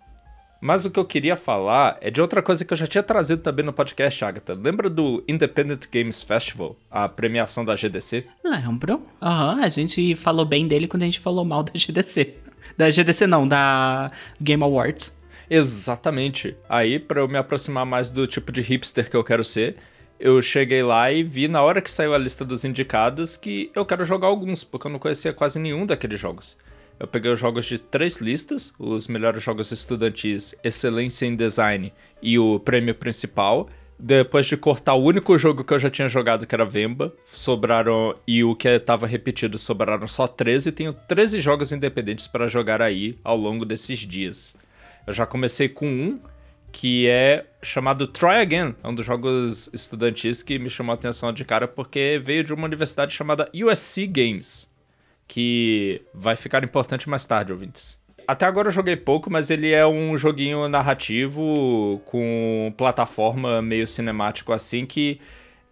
Mas 0.61 0.85
o 0.85 0.89
que 0.89 0.99
eu 0.99 1.05
queria 1.05 1.35
falar 1.35 1.97
é 2.01 2.09
de 2.09 2.21
outra 2.21 2.41
coisa 2.41 2.63
que 2.63 2.73
eu 2.73 2.77
já 2.77 2.87
tinha 2.87 3.03
trazido 3.03 3.41
também 3.41 3.63
no 3.63 3.73
podcast, 3.73 4.23
Agatha. 4.23 4.53
Lembra 4.53 4.89
do 4.89 5.23
Independent 5.27 5.83
Games 5.91 6.23
Festival, 6.23 6.75
a 6.89 7.07
premiação 7.07 7.63
da 7.65 7.75
GDC? 7.75 8.25
Lembro. 8.43 9.05
Aham, 9.21 9.61
a 9.61 9.69
gente 9.69 10.15
falou 10.15 10.45
bem 10.45 10.67
dele 10.67 10.87
quando 10.87 11.03
a 11.03 11.05
gente 11.05 11.19
falou 11.19 11.45
mal 11.45 11.61
da 11.61 11.73
GDC. 11.75 12.35
Da 12.77 12.89
GDC 12.89 13.27
não, 13.27 13.45
da 13.45 14.09
Game 14.41 14.63
Awards. 14.63 15.13
Exatamente. 15.49 16.55
Aí, 16.67 16.99
pra 16.99 17.21
eu 17.21 17.27
me 17.27 17.37
aproximar 17.37 17.85
mais 17.85 18.11
do 18.11 18.25
tipo 18.25 18.51
de 18.51 18.61
hipster 18.61 19.09
que 19.09 19.15
eu 19.15 19.23
quero 19.23 19.43
ser, 19.43 19.75
eu 20.19 20.41
cheguei 20.41 20.81
lá 20.81 21.11
e 21.11 21.23
vi 21.23 21.47
na 21.47 21.61
hora 21.61 21.81
que 21.81 21.91
saiu 21.91 22.13
a 22.13 22.17
lista 22.17 22.45
dos 22.45 22.63
indicados 22.63 23.35
que 23.35 23.71
eu 23.75 23.85
quero 23.85 24.05
jogar 24.05 24.27
alguns, 24.27 24.63
porque 24.63 24.87
eu 24.87 24.91
não 24.91 24.99
conhecia 24.99 25.33
quase 25.33 25.59
nenhum 25.59 25.85
daqueles 25.85 26.19
jogos. 26.19 26.57
Eu 26.97 27.07
peguei 27.07 27.31
os 27.31 27.39
jogos 27.39 27.65
de 27.65 27.77
três 27.77 28.17
listas, 28.17 28.73
os 28.79 29.07
melhores 29.07 29.43
jogos 29.43 29.71
estudantis, 29.71 30.55
Excelência 30.63 31.25
em 31.25 31.35
Design 31.35 31.91
e 32.21 32.39
o 32.39 32.59
prêmio 32.59 32.95
principal. 32.95 33.69
Depois 33.99 34.45
de 34.45 34.57
cortar 34.57 34.93
o 34.93 35.03
único 35.03 35.37
jogo 35.37 35.63
que 35.63 35.73
eu 35.73 35.79
já 35.79 35.89
tinha 35.89 36.07
jogado, 36.07 36.45
que 36.45 36.55
era 36.55 36.65
Vemba, 36.65 37.13
sobraram. 37.25 38.15
E 38.27 38.43
o 38.43 38.55
que 38.55 38.67
estava 38.67 39.07
repetido, 39.07 39.57
sobraram 39.57 40.07
só 40.07 40.27
13. 40.27 40.71
Tenho 40.71 40.93
13 40.93 41.41
jogos 41.41 41.71
independentes 41.71 42.27
para 42.27 42.47
jogar 42.47 42.81
aí 42.81 43.17
ao 43.23 43.37
longo 43.37 43.65
desses 43.65 43.99
dias. 43.99 44.57
Eu 45.05 45.13
já 45.13 45.25
comecei 45.25 45.69
com 45.69 45.87
um, 45.87 46.19
que 46.71 47.07
é 47.07 47.45
chamado 47.61 48.07
Try 48.07 48.37
Again. 48.41 48.75
É 48.83 48.87
um 48.87 48.93
dos 48.93 49.05
jogos 49.05 49.69
estudantis 49.71 50.43
que 50.43 50.59
me 50.59 50.69
chamou 50.69 50.91
a 50.91 50.95
atenção 50.95 51.31
de 51.31 51.45
cara 51.45 51.67
porque 51.67 52.19
veio 52.21 52.43
de 52.43 52.53
uma 52.53 52.65
universidade 52.65 53.13
chamada 53.13 53.49
USC 53.53 54.07
Games, 54.07 54.69
que 55.27 56.01
vai 56.13 56.35
ficar 56.35 56.63
importante 56.63 57.07
mais 57.09 57.25
tarde, 57.25 57.51
ouvintes. 57.51 57.97
Até 58.27 58.45
agora 58.45 58.69
eu 58.69 58.71
joguei 58.71 58.95
pouco, 58.95 59.31
mas 59.31 59.49
ele 59.49 59.71
é 59.71 59.85
um 59.85 60.17
joguinho 60.17 60.67
narrativo 60.67 62.01
com 62.05 62.73
plataforma 62.75 63.61
meio 63.61 63.87
cinemático 63.87 64.51
assim 64.51 64.85
que 64.85 65.21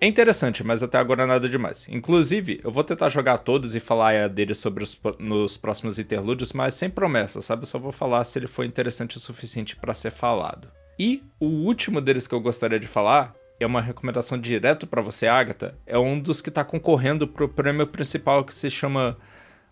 é 0.04 0.08
interessante, 0.08 0.64
mas 0.64 0.84
até 0.84 0.98
agora 0.98 1.26
nada 1.26 1.48
demais. 1.48 1.88
Inclusive, 1.90 2.60
eu 2.64 2.72
vou 2.72 2.84
tentar 2.84 3.10
jogar 3.10 3.38
todos 3.38 3.74
e 3.74 3.80
falar 3.80 4.28
dele 4.28 4.54
sobre 4.54 4.84
os, 4.84 5.00
nos 5.18 5.56
próximos 5.58 5.98
interlúdios, 5.98 6.52
mas 6.54 6.74
sem 6.74 6.90
promessa, 6.90 7.42
sabe? 7.42 7.64
Eu 7.64 7.68
só 7.68 7.80
vou 7.80 7.92
falar 7.92 8.24
se 8.24 8.38
ele 8.38 8.48
foi 8.48 8.66
interessante 8.66 9.18
o 9.18 9.20
suficiente 9.20 9.76
para 9.76 9.94
ser 9.94 10.12
falado. 10.12 10.68
E 11.00 11.24
o 11.40 11.46
último 11.48 12.02
deles 12.02 12.28
que 12.28 12.36
eu 12.36 12.42
gostaria 12.42 12.80
de 12.80 12.88
falar 12.88 13.34
é 13.60 13.66
uma 13.66 13.82
recomendação 13.82 14.38
direto 14.38 14.86
para 14.86 15.02
você, 15.02 15.26
Agatha. 15.28 15.76
É 15.88 15.98
um 15.98 16.20
dos 16.20 16.42
que 16.42 16.52
tá 16.52 16.64
concorrendo 16.66 17.28
pro 17.28 17.48
prêmio 17.48 17.88
principal 17.88 18.44
que 18.44 18.54
se 18.54 18.70
chama 18.70 19.18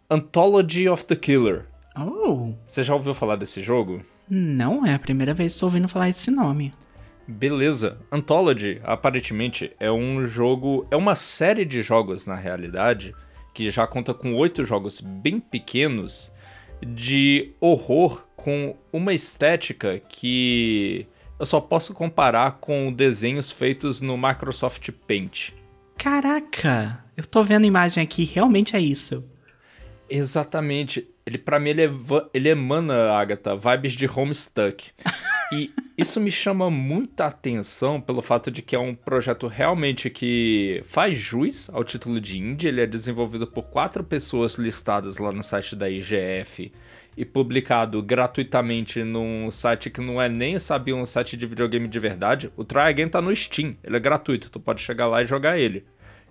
Anthology 0.09 0.87
of 0.87 1.03
the 1.05 1.15
Killer. 1.15 1.65
Oh, 1.97 2.53
Você 2.65 2.83
já 2.83 2.93
ouviu 2.93 3.13
falar 3.13 3.35
desse 3.35 3.61
jogo? 3.61 4.01
não 4.33 4.85
é 4.85 4.93
a 4.93 4.99
primeira 4.99 5.33
vez 5.33 5.51
que 5.51 5.55
estou 5.57 5.67
ouvindo 5.67 5.89
falar 5.89 6.07
esse 6.07 6.31
nome. 6.31 6.71
Beleza. 7.31 7.97
Anthology, 8.11 8.81
aparentemente, 8.83 9.71
é 9.79 9.91
um 9.91 10.25
jogo. 10.25 10.85
É 10.91 10.95
uma 10.95 11.15
série 11.15 11.63
de 11.63 11.81
jogos, 11.81 12.27
na 12.27 12.35
realidade, 12.35 13.15
que 13.53 13.71
já 13.71 13.87
conta 13.87 14.13
com 14.13 14.35
oito 14.35 14.65
jogos 14.65 14.99
bem 14.99 15.39
pequenos 15.39 16.31
de 16.85 17.51
horror 17.59 18.23
com 18.35 18.75
uma 18.91 19.13
estética 19.13 19.99
que 19.99 21.07
eu 21.39 21.45
só 21.45 21.61
posso 21.61 21.93
comparar 21.93 22.53
com 22.59 22.91
desenhos 22.91 23.49
feitos 23.49 24.01
no 24.01 24.17
Microsoft 24.17 24.89
Paint. 25.07 25.51
Caraca, 25.97 27.03
eu 27.15 27.25
tô 27.25 27.43
vendo 27.43 27.63
a 27.63 27.67
imagem 27.67 28.03
aqui, 28.03 28.25
realmente 28.25 28.75
é 28.75 28.79
isso. 28.81 29.27
Exatamente. 30.09 31.07
Ele, 31.25 31.37
para 31.37 31.59
mim, 31.59 31.69
ele, 31.69 31.83
ele 32.33 32.49
emana, 32.49 33.13
Agatha, 33.13 33.55
vibes 33.55 33.93
de 33.93 34.07
Homestuck. 34.07 34.91
E 35.51 35.69
isso 35.97 36.21
me 36.21 36.31
chama 36.31 36.71
muita 36.71 37.25
atenção 37.25 37.99
pelo 37.99 38.21
fato 38.21 38.49
de 38.49 38.61
que 38.61 38.73
é 38.73 38.79
um 38.79 38.95
projeto 38.95 39.47
realmente 39.47 40.09
que 40.09 40.81
faz 40.85 41.17
jus 41.17 41.69
ao 41.73 41.83
título 41.83 42.21
de 42.21 42.39
indie. 42.39 42.69
Ele 42.69 42.79
é 42.79 42.87
desenvolvido 42.87 43.45
por 43.45 43.69
quatro 43.69 44.01
pessoas 44.01 44.55
listadas 44.55 45.17
lá 45.17 45.31
no 45.31 45.43
site 45.43 45.75
da 45.75 45.89
IGF 45.89 46.71
e 47.17 47.25
publicado 47.25 48.01
gratuitamente 48.01 49.03
num 49.03 49.51
site 49.51 49.89
que 49.89 49.99
não 49.99 50.21
é 50.21 50.29
nem, 50.29 50.57
sabe, 50.57 50.93
um 50.93 51.05
site 51.05 51.35
de 51.35 51.45
videogame 51.45 51.87
de 51.87 51.99
verdade. 51.99 52.49
O 52.55 52.63
Try 52.63 52.83
Again 52.83 53.09
tá 53.09 53.21
no 53.21 53.35
Steam, 53.35 53.75
ele 53.83 53.97
é 53.97 53.99
gratuito, 53.99 54.49
tu 54.49 54.59
pode 54.59 54.81
chegar 54.81 55.07
lá 55.07 55.21
e 55.21 55.27
jogar 55.27 55.59
ele. 55.59 55.83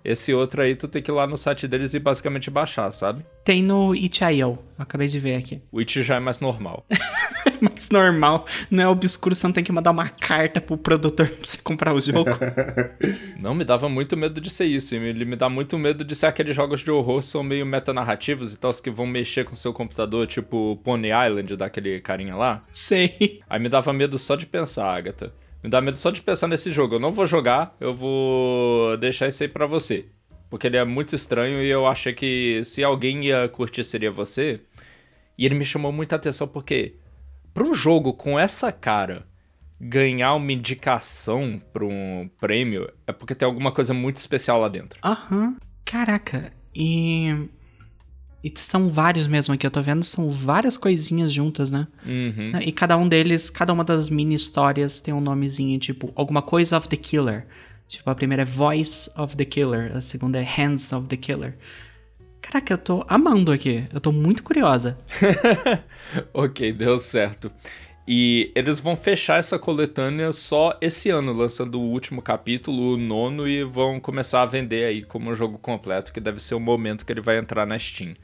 Esse 0.03 0.33
outro 0.33 0.61
aí 0.61 0.75
tu 0.75 0.87
tem 0.87 1.01
que 1.01 1.11
ir 1.11 1.13
lá 1.13 1.27
no 1.27 1.37
site 1.37 1.67
deles 1.67 1.93
e 1.93 1.99
basicamente 1.99 2.49
baixar, 2.49 2.91
sabe? 2.91 3.25
Tem 3.43 3.61
no 3.61 3.95
itch.io, 3.95 4.57
acabei 4.77 5.07
de 5.07 5.19
ver 5.19 5.35
aqui. 5.35 5.61
O 5.71 5.79
It 5.79 6.01
já 6.03 6.15
é 6.15 6.19
mais 6.19 6.39
normal. 6.39 6.85
mais 7.61 7.89
normal. 7.89 8.45
Não 8.69 8.83
é 8.83 8.87
obscuro, 8.87 9.35
você 9.35 9.45
não 9.45 9.53
tem 9.53 9.63
que 9.63 9.71
mandar 9.71 9.91
uma 9.91 10.09
carta 10.09 10.59
pro 10.59 10.77
produtor 10.77 11.29
pra 11.29 11.37
você 11.43 11.57
comprar 11.61 11.93
o 11.93 11.99
jogo. 11.99 12.31
não, 13.39 13.53
me 13.53 13.63
dava 13.63 13.87
muito 13.87 14.17
medo 14.17 14.41
de 14.41 14.49
ser 14.49 14.65
isso. 14.65 14.95
Ele 14.95 15.25
me 15.25 15.35
dá 15.35 15.49
muito 15.49 15.77
medo 15.77 16.03
de 16.03 16.15
ser 16.15 16.25
aqueles 16.25 16.55
jogos 16.55 16.81
de 16.81 16.91
horror 16.91 17.21
são 17.21 17.43
meio 17.43 17.65
metanarrativos 17.65 18.53
e 18.53 18.57
tal, 18.57 18.71
que 18.73 18.89
vão 18.89 19.05
mexer 19.05 19.43
com 19.43 19.55
seu 19.55 19.73
computador, 19.73 20.25
tipo 20.25 20.79
Pony 20.83 21.09
Island, 21.09 21.55
daquele 21.55 21.99
carinha 21.99 22.35
lá. 22.35 22.61
Sei. 22.73 23.41
Aí 23.49 23.59
me 23.59 23.69
dava 23.69 23.93
medo 23.93 24.17
só 24.17 24.35
de 24.35 24.45
pensar, 24.45 24.95
Agatha. 24.95 25.33
Me 25.63 25.69
dá 25.69 25.79
medo 25.81 25.97
só 25.97 26.09
de 26.11 26.21
pensar 26.21 26.47
nesse 26.47 26.71
jogo. 26.71 26.95
Eu 26.95 26.99
não 26.99 27.11
vou 27.11 27.25
jogar, 27.25 27.75
eu 27.79 27.93
vou 27.93 28.97
deixar 28.97 29.27
isso 29.27 29.43
aí 29.43 29.49
pra 29.49 29.65
você. 29.65 30.05
Porque 30.49 30.67
ele 30.67 30.77
é 30.77 30.83
muito 30.83 31.15
estranho 31.15 31.61
e 31.61 31.69
eu 31.69 31.87
achei 31.87 32.13
que 32.13 32.61
se 32.63 32.83
alguém 32.83 33.25
ia 33.25 33.47
curtir 33.47 33.83
seria 33.83 34.11
você. 34.11 34.61
E 35.37 35.45
ele 35.45 35.55
me 35.55 35.65
chamou 35.65 35.91
muita 35.91 36.15
atenção 36.15 36.47
porque, 36.47 36.95
pra 37.53 37.63
um 37.63 37.73
jogo 37.73 38.13
com 38.13 38.37
essa 38.37 38.71
cara, 38.71 39.25
ganhar 39.79 40.33
uma 40.35 40.51
indicação 40.51 41.61
pra 41.71 41.85
um 41.85 42.29
prêmio 42.39 42.91
é 43.07 43.11
porque 43.13 43.33
tem 43.33 43.45
alguma 43.45 43.71
coisa 43.71 43.93
muito 43.93 44.17
especial 44.17 44.59
lá 44.59 44.67
dentro. 44.67 44.99
Aham. 45.03 45.45
Uhum. 45.45 45.55
Caraca. 45.85 46.53
E 46.75 47.49
e 48.43 48.51
são 48.55 48.89
vários 48.89 49.27
mesmo 49.27 49.53
aqui, 49.53 49.67
eu 49.67 49.71
tô 49.71 49.81
vendo, 49.81 50.03
são 50.03 50.31
várias 50.31 50.75
coisinhas 50.75 51.31
juntas, 51.31 51.69
né? 51.69 51.87
Uhum. 52.05 52.59
E 52.61 52.71
cada 52.71 52.97
um 52.97 53.07
deles, 53.07 53.49
cada 53.49 53.71
uma 53.71 53.83
das 53.83 54.09
mini 54.09 54.33
histórias 54.33 54.99
tem 54.99 55.13
um 55.13 55.21
nomezinho, 55.21 55.77
tipo, 55.79 56.11
alguma 56.15 56.41
coisa 56.41 56.77
of 56.77 56.89
the 56.89 56.97
Killer. 56.97 57.45
Tipo, 57.87 58.09
a 58.09 58.15
primeira 58.15 58.43
é 58.43 58.45
Voice 58.45 59.11
of 59.15 59.35
the 59.35 59.45
Killer, 59.45 59.95
a 59.95 60.01
segunda 60.01 60.39
é 60.39 60.43
Hands 60.43 60.91
of 60.93 61.07
the 61.07 61.17
Killer. 61.17 61.55
Caraca, 62.41 62.73
eu 62.73 62.77
tô 62.77 63.05
amando 63.07 63.51
aqui, 63.51 63.85
eu 63.93 63.99
tô 63.99 64.11
muito 64.11 64.41
curiosa. 64.41 64.97
ok, 66.33 66.73
deu 66.73 66.97
certo. 66.97 67.51
E 68.07 68.51
eles 68.55 68.79
vão 68.79 68.95
fechar 68.95 69.37
essa 69.37 69.59
coletânea 69.59 70.33
só 70.33 70.75
esse 70.81 71.09
ano, 71.09 71.31
lançando 71.31 71.79
o 71.79 71.91
último 71.91 72.21
capítulo, 72.21 72.95
o 72.95 72.97
nono, 72.97 73.47
e 73.47 73.63
vão 73.63 73.99
começar 73.99 74.41
a 74.41 74.45
vender 74.47 74.85
aí 74.85 75.03
como 75.03 75.29
um 75.29 75.35
jogo 75.35 75.59
completo, 75.59 76.11
que 76.11 76.19
deve 76.19 76.41
ser 76.41 76.55
o 76.55 76.59
momento 76.59 77.05
que 77.05 77.13
ele 77.13 77.21
vai 77.21 77.37
entrar 77.37 77.67
na 77.67 77.77
Steam. 77.77 78.15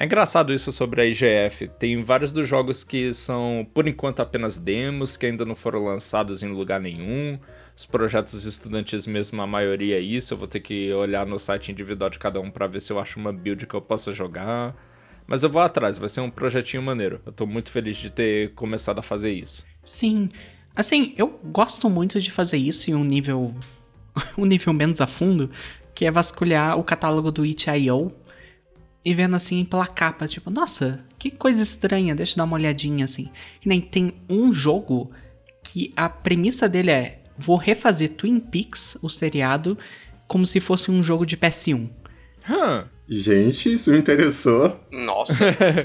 É 0.00 0.04
engraçado 0.04 0.54
isso 0.54 0.70
sobre 0.70 1.00
a 1.02 1.04
IGF. 1.04 1.66
Tem 1.76 2.00
vários 2.04 2.30
dos 2.30 2.46
jogos 2.46 2.84
que 2.84 3.12
são, 3.12 3.66
por 3.74 3.88
enquanto, 3.88 4.20
apenas 4.20 4.56
demos, 4.56 5.16
que 5.16 5.26
ainda 5.26 5.44
não 5.44 5.56
foram 5.56 5.84
lançados 5.84 6.40
em 6.40 6.46
lugar 6.46 6.80
nenhum. 6.80 7.36
Os 7.76 7.84
projetos 7.84 8.44
estudantis 8.44 9.08
mesmo, 9.08 9.42
a 9.42 9.46
maioria 9.46 9.96
é 9.96 10.00
isso. 10.00 10.32
Eu 10.32 10.38
vou 10.38 10.46
ter 10.46 10.60
que 10.60 10.92
olhar 10.92 11.26
no 11.26 11.36
site 11.36 11.72
individual 11.72 12.08
de 12.10 12.18
cada 12.20 12.40
um 12.40 12.48
para 12.48 12.68
ver 12.68 12.78
se 12.78 12.92
eu 12.92 13.00
acho 13.00 13.18
uma 13.18 13.32
build 13.32 13.66
que 13.66 13.74
eu 13.74 13.82
possa 13.82 14.12
jogar. 14.12 14.72
Mas 15.26 15.42
eu 15.42 15.50
vou 15.50 15.60
atrás, 15.60 15.98
vai 15.98 16.08
ser 16.08 16.20
um 16.20 16.30
projetinho 16.30 16.80
maneiro. 16.80 17.20
Eu 17.26 17.32
tô 17.32 17.44
muito 17.44 17.72
feliz 17.72 17.96
de 17.96 18.08
ter 18.08 18.54
começado 18.54 19.00
a 19.00 19.02
fazer 19.02 19.32
isso. 19.32 19.66
Sim. 19.82 20.28
Assim, 20.76 21.12
eu 21.16 21.40
gosto 21.42 21.90
muito 21.90 22.20
de 22.20 22.30
fazer 22.30 22.56
isso 22.56 22.88
em 22.88 22.94
um 22.94 23.02
nível. 23.02 23.52
um 24.38 24.44
nível 24.44 24.72
menos 24.72 25.00
a 25.00 25.08
fundo, 25.08 25.50
que 25.92 26.06
é 26.06 26.10
vasculhar 26.12 26.78
o 26.78 26.84
catálogo 26.84 27.32
do 27.32 27.44
itch.io 27.44 28.12
e 29.08 29.14
vendo 29.14 29.36
assim 29.36 29.64
pela 29.64 29.86
capa, 29.86 30.28
tipo, 30.28 30.50
nossa, 30.50 31.02
que 31.18 31.30
coisa 31.30 31.62
estranha, 31.62 32.14
deixa 32.14 32.34
eu 32.34 32.36
dar 32.36 32.44
uma 32.44 32.56
olhadinha 32.56 33.06
assim. 33.06 33.30
E 33.64 33.66
nem 33.66 33.80
tem 33.80 34.12
um 34.28 34.52
jogo 34.52 35.10
que 35.64 35.94
a 35.96 36.10
premissa 36.10 36.68
dele 36.68 36.90
é: 36.90 37.22
vou 37.38 37.56
refazer 37.56 38.10
Twin 38.10 38.38
Peaks, 38.38 38.98
o 39.00 39.08
seriado, 39.08 39.78
como 40.26 40.44
se 40.44 40.60
fosse 40.60 40.90
um 40.90 41.02
jogo 41.02 41.24
de 41.24 41.38
PS1. 41.38 41.88
Hum. 42.50 42.84
Gente, 43.08 43.72
isso 43.72 43.90
me 43.90 43.98
interessou. 43.98 44.78
Nossa. 44.92 45.32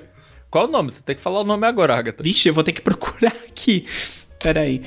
Qual 0.51 0.67
o 0.67 0.71
nome? 0.71 0.91
Tu 0.91 1.01
tem 1.01 1.15
que 1.15 1.21
falar 1.21 1.39
o 1.39 1.45
nome 1.45 1.65
agora, 1.65 1.95
Agatha. 1.95 2.21
Vixe, 2.21 2.49
eu 2.49 2.53
vou 2.53 2.63
ter 2.63 2.73
que 2.73 2.81
procurar 2.81 3.33
aqui. 3.47 3.85
Peraí. 4.37 4.83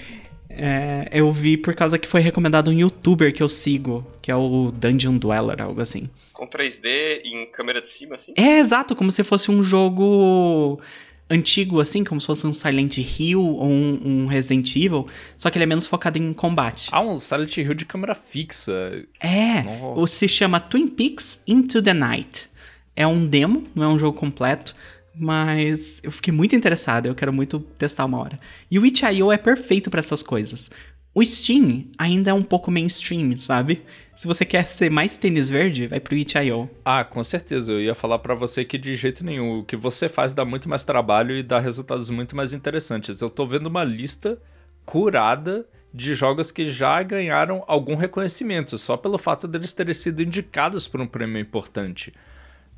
É, 0.57 1.09
eu 1.13 1.31
vi 1.33 1.57
por 1.57 1.75
causa 1.75 1.99
que 1.99 2.09
foi 2.09 2.21
recomendado 2.21 2.71
um 2.71 2.75
youtuber 2.75 3.33
que 3.33 3.43
eu 3.43 3.49
sigo, 3.49 4.07
que 4.23 4.31
é 4.31 4.37
o 4.37 4.73
Dungeon 4.73 5.19
Dweller, 5.19 5.63
algo 5.63 5.81
assim. 5.81 6.09
Com 6.33 6.47
3D 6.47 7.21
em 7.25 7.47
câmera 7.53 7.83
de 7.83 7.91
cima, 7.91 8.17
assim? 8.17 8.33
É, 8.37 8.59
exato, 8.59 8.97
como 8.97 9.13
se 9.13 9.23
fosse 9.23 9.51
um 9.51 9.63
jogo 9.63 10.81
antigo, 11.29 11.81
assim, 11.81 12.05
como 12.05 12.21
se 12.21 12.27
fosse 12.27 12.47
um 12.47 12.53
Silent 12.53 12.99
Hill 12.99 13.43
ou 13.43 13.67
um, 13.67 14.01
um, 14.05 14.27
Resident 14.27 14.75
Evil, 14.77 15.07
só 15.37 15.51
que 15.51 15.59
ele 15.59 15.65
é 15.65 15.67
menos 15.67 15.87
focado 15.87 16.19
em 16.19 16.33
combate. 16.33 16.89
Ah, 16.91 17.01
um 17.01 17.19
Silent 17.19 17.57
Hill 17.57 17.75
de 17.75 17.85
câmera 17.85 18.15
fixa. 18.15 19.05
É, 19.21 19.63
Nossa. 19.63 20.07
se 20.07 20.29
chama 20.29 20.61
Twin 20.61 20.87
Peaks 20.87 21.43
Into 21.47 21.83
the 21.83 21.93
Night. 21.93 22.49
É 22.95 23.07
um 23.07 23.27
demo, 23.27 23.67
não 23.75 23.85
é 23.85 23.89
um 23.89 23.99
jogo 23.99 24.19
completo. 24.19 24.75
Mas 25.19 25.99
eu 26.03 26.11
fiquei 26.11 26.33
muito 26.33 26.55
interessado, 26.55 27.07
eu 27.07 27.15
quero 27.15 27.33
muito 27.33 27.61
testar 27.79 28.05
uma 28.05 28.19
hora. 28.19 28.39
E 28.71 28.79
o 28.79 28.85
itch.io 28.85 29.33
é 29.33 29.39
perfeito 29.39 29.91
para 29.91 30.01
essas 30.01 30.23
coisas. 30.23 30.71
O 31.15 31.25
Steam 31.25 31.87
ainda 31.97 32.31
é 32.31 32.35
um 32.35 32.43
pouco 32.43 32.71
mainstream, 32.71 33.35
sabe? 33.37 33.83
Se 34.15 34.27
você 34.27 34.45
quer 34.45 34.67
ser 34.67 34.91
mais 34.91 35.17
tênis 35.17 35.49
verde, 35.49 35.87
vai 35.87 35.99
pro 35.99 36.15
itch.io. 36.15 36.69
Ah, 36.85 37.03
com 37.05 37.25
certeza. 37.25 37.73
Eu 37.73 37.81
ia 37.81 37.95
falar 37.95 38.19
para 38.19 38.35
você 38.35 38.63
que 38.67 38.77
de 38.77 38.95
jeito 38.95 39.25
nenhum. 39.25 39.61
O 39.61 39.65
que 39.65 39.77
você 39.77 40.11
faz 40.11 40.35
dá 40.35 40.45
muito 40.45 40.69
mais 40.69 40.85
trabalho 40.85 41.35
e 41.35 41.43
dá 41.43 41.59
resultados 41.59 42.11
muito 42.11 42.37
mais 42.37 42.53
interessantes. 42.53 43.23
Eu 43.23 43.31
tô 43.31 43.47
vendo 43.47 43.69
uma 43.69 43.85
lista 43.85 44.39
curada 44.85 45.67
de 45.93 46.15
jogos 46.15 46.51
que 46.51 46.71
já 46.71 47.03
ganharam 47.03 47.65
algum 47.67 47.95
reconhecimento, 47.95 48.77
só 48.77 48.99
pelo 48.99 49.17
fato 49.17 49.49
deles 49.49 49.73
terem 49.73 49.95
sido 49.95 50.21
indicados 50.21 50.87
por 50.87 51.01
um 51.01 51.07
prêmio 51.07 51.41
importante 51.41 52.13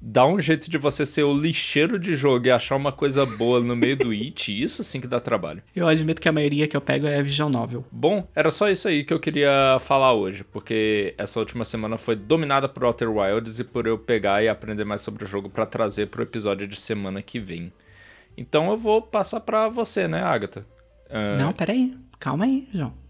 dá 0.00 0.26
um 0.26 0.40
jeito 0.40 0.70
de 0.70 0.78
você 0.78 1.04
ser 1.04 1.24
o 1.24 1.32
lixeiro 1.32 1.98
de 1.98 2.14
jogo 2.14 2.46
e 2.46 2.50
achar 2.50 2.76
uma 2.76 2.92
coisa 2.92 3.26
boa 3.26 3.60
no 3.60 3.74
meio 3.74 3.96
do 3.96 4.10
it, 4.10 4.50
isso 4.62 4.82
sim 4.84 5.00
que 5.00 5.06
dá 5.06 5.20
trabalho. 5.20 5.62
Eu 5.74 5.86
admito 5.86 6.20
que 6.20 6.28
a 6.28 6.32
maioria 6.32 6.68
que 6.68 6.76
eu 6.76 6.80
pego 6.80 7.06
é 7.06 7.22
Vision 7.22 7.50
Novel. 7.50 7.84
Bom, 7.90 8.26
era 8.34 8.50
só 8.50 8.70
isso 8.70 8.88
aí 8.88 9.04
que 9.04 9.12
eu 9.12 9.20
queria 9.20 9.78
falar 9.80 10.12
hoje, 10.12 10.44
porque 10.44 11.14
essa 11.18 11.38
última 11.38 11.64
semana 11.64 11.96
foi 11.96 12.16
dominada 12.16 12.68
por 12.68 12.84
Outer 12.84 13.10
Wilds 13.10 13.58
e 13.58 13.64
por 13.64 13.86
eu 13.86 13.98
pegar 13.98 14.42
e 14.42 14.48
aprender 14.48 14.84
mais 14.84 15.00
sobre 15.00 15.24
o 15.24 15.26
jogo 15.26 15.48
para 15.48 15.66
trazer 15.66 16.06
pro 16.06 16.22
episódio 16.22 16.66
de 16.66 16.80
semana 16.80 17.20
que 17.22 17.38
vem. 17.38 17.72
Então 18.36 18.70
eu 18.70 18.76
vou 18.76 19.02
passar 19.02 19.40
para 19.40 19.68
você, 19.68 20.06
né, 20.06 20.22
Agatha? 20.22 20.64
Uh... 21.10 21.42
Não, 21.42 21.52
peraí. 21.52 21.96
Calma 22.20 22.44
aí, 22.44 22.68
João. 22.72 23.07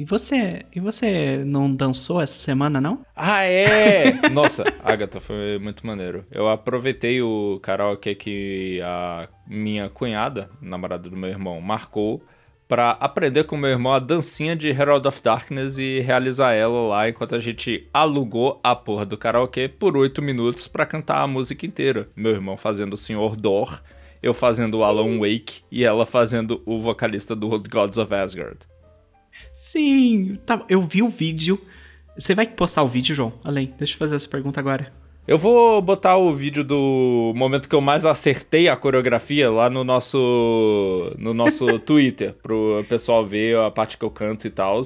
E 0.00 0.04
você, 0.06 0.62
e 0.74 0.80
você 0.80 1.44
não 1.44 1.70
dançou 1.70 2.22
essa 2.22 2.32
semana, 2.32 2.80
não? 2.80 3.04
Ah, 3.14 3.44
é! 3.44 4.10
Nossa, 4.32 4.64
Agatha, 4.82 5.20
foi 5.20 5.58
muito 5.58 5.86
maneiro. 5.86 6.24
Eu 6.30 6.48
aproveitei 6.48 7.20
o 7.20 7.60
karaokê 7.62 8.14
que 8.14 8.80
a 8.82 9.28
minha 9.46 9.90
cunhada, 9.90 10.48
namorada 10.58 11.10
do 11.10 11.18
meu 11.18 11.28
irmão, 11.28 11.60
marcou 11.60 12.24
para 12.66 12.92
aprender 12.92 13.44
com 13.44 13.58
meu 13.58 13.68
irmão 13.68 13.92
a 13.92 13.98
dancinha 13.98 14.56
de 14.56 14.70
Herald 14.70 15.06
of 15.06 15.22
Darkness 15.22 15.76
e 15.76 16.00
realizar 16.00 16.54
ela 16.54 16.80
lá 16.88 17.06
enquanto 17.06 17.34
a 17.34 17.38
gente 17.38 17.86
alugou 17.92 18.58
a 18.64 18.74
porra 18.74 19.04
do 19.04 19.18
karaokê 19.18 19.68
por 19.68 19.98
oito 19.98 20.22
minutos 20.22 20.66
para 20.66 20.86
cantar 20.86 21.20
a 21.20 21.26
música 21.26 21.66
inteira. 21.66 22.08
Meu 22.16 22.32
irmão 22.32 22.56
fazendo 22.56 22.94
o 22.94 22.96
Senhor 22.96 23.36
Dor, 23.36 23.82
eu 24.22 24.32
fazendo 24.32 24.78
o 24.78 24.82
Alan 24.82 25.18
Wake 25.18 25.60
e 25.70 25.84
ela 25.84 26.06
fazendo 26.06 26.62
o 26.64 26.80
vocalista 26.80 27.36
do 27.36 27.50
Gods 27.50 27.98
of 27.98 28.14
Asgard. 28.14 28.60
Sim, 29.52 30.38
tá, 30.46 30.64
eu 30.68 30.82
vi 30.82 31.02
o 31.02 31.08
vídeo. 31.08 31.60
Você 32.16 32.34
vai 32.34 32.46
postar 32.46 32.82
o 32.82 32.88
vídeo, 32.88 33.14
João? 33.14 33.32
Além, 33.42 33.72
deixa 33.78 33.94
eu 33.94 33.98
fazer 33.98 34.16
essa 34.16 34.28
pergunta 34.28 34.60
agora. 34.60 34.92
Eu 35.26 35.38
vou 35.38 35.80
botar 35.80 36.16
o 36.16 36.34
vídeo 36.34 36.64
do 36.64 37.32
momento 37.36 37.68
que 37.68 37.74
eu 37.74 37.80
mais 37.80 38.04
acertei 38.04 38.68
a 38.68 38.76
coreografia 38.76 39.50
lá 39.50 39.70
no 39.70 39.84
nosso 39.84 41.14
no 41.18 41.32
nosso 41.32 41.66
Twitter, 41.78 42.34
pro 42.42 42.84
pessoal 42.88 43.24
ver 43.24 43.56
a 43.58 43.70
parte 43.70 43.96
que 43.96 44.04
eu 44.04 44.10
canto 44.10 44.46
e 44.46 44.50
tal. 44.50 44.80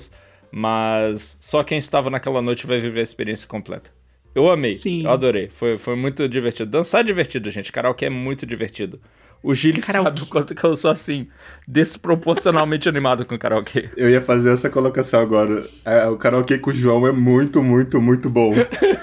Mas 0.51 1.37
só 1.41 1.65
quem 1.65 1.79
estava 1.79 2.11
naquela 2.11 2.43
noite 2.43 2.67
vai 2.67 2.79
viver 2.79 3.01
a 3.01 3.03
experiência 3.03 3.49
completa. 3.49 3.91
Eu 4.35 4.51
amei, 4.51 4.77
Sim. 4.77 5.05
eu 5.05 5.11
adorei. 5.11 5.49
Foi, 5.49 5.79
foi 5.79 5.97
muito 5.97 6.29
divertido. 6.29 6.71
Dançar 6.71 7.01
é 7.01 7.05
divertido, 7.05 7.51
gente. 7.51 7.73
Karaokê 7.73 8.07
é 8.07 8.11
muito 8.11 8.45
divertido. 8.45 9.01
O 9.47 9.53
Karaokê. 9.53 9.83
sabe 9.83 10.23
o 10.23 10.27
quanto 10.27 10.55
que 10.55 10.65
eu 10.65 10.75
sou 10.75 10.91
assim, 10.91 11.29
desproporcionalmente 11.69 12.89
animado 12.89 13.27
com 13.27 13.39
karaokê. 13.39 13.91
Eu 13.97 14.09
ia 14.09 14.23
fazer 14.23 14.53
essa 14.55 14.71
colocação 14.71 15.21
agora. 15.21 15.69
É, 15.85 16.07
o 16.07 16.17
karaokê 16.17 16.59
com 16.59 16.71
o 16.71 16.73
João 16.73 17.07
é 17.07 17.13
muito, 17.13 17.63
muito, 17.63 18.01
muito 18.01 18.31
bom. 18.31 18.55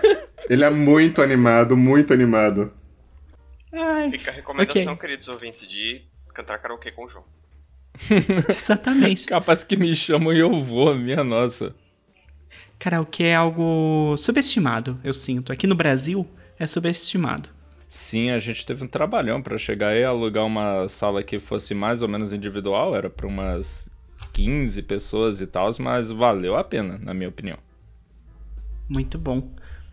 Ele 0.50 0.64
é 0.64 0.70
muito 0.70 1.22
animado, 1.22 1.78
muito 1.78 2.12
animado. 2.12 2.74
Ai, 3.72 4.10
Fica 4.10 4.32
a 4.32 4.34
recomendação, 4.34 4.94
Ok. 4.94 4.98
queridos 4.98 5.28
ouvintes, 5.28 5.62
de 5.68 6.02
cantar 6.34 6.58
karaokê 6.58 6.92
com 6.92 7.06
o 7.06 7.10
João. 7.10 7.24
exatamente. 8.50 9.26
Capaz 9.26 9.64
que 9.64 9.78
me 9.78 9.94
chamam 9.94 10.34
e 10.34 10.40
eu 10.40 10.52
vou, 10.62 10.96
minha 10.96 11.24
nossa. 11.24 11.76
Karaokê 12.80 13.26
é 13.26 13.36
algo 13.36 14.16
subestimado, 14.18 15.00
eu 15.04 15.14
sinto. 15.14 15.54
Aqui 15.54 15.68
no 15.68 15.76
Brasil 15.76 16.28
é 16.58 16.66
subestimado. 16.66 17.48
Sim, 17.94 18.30
a 18.30 18.40
gente 18.40 18.66
teve 18.66 18.86
um 18.86 18.88
trabalhão 18.88 19.42
pra 19.42 19.58
chegar 19.58 19.94
e 19.94 20.02
alugar 20.02 20.46
uma 20.46 20.88
sala 20.88 21.22
que 21.22 21.38
fosse 21.40 21.74
mais 21.74 22.02
ou 22.02 22.08
menos 22.08 22.32
individual, 22.32 22.96
era 22.96 23.10
pra 23.10 23.28
umas 23.28 23.90
15 24.32 24.82
pessoas 24.84 25.42
e 25.42 25.46
tal, 25.48 25.70
mas 25.78 26.10
valeu 26.10 26.56
a 26.56 26.64
pena, 26.64 26.98
na 27.04 27.14
minha 27.14 27.28
opinião. 27.28 27.58
Muito 28.88 29.18
bom. 29.18 29.52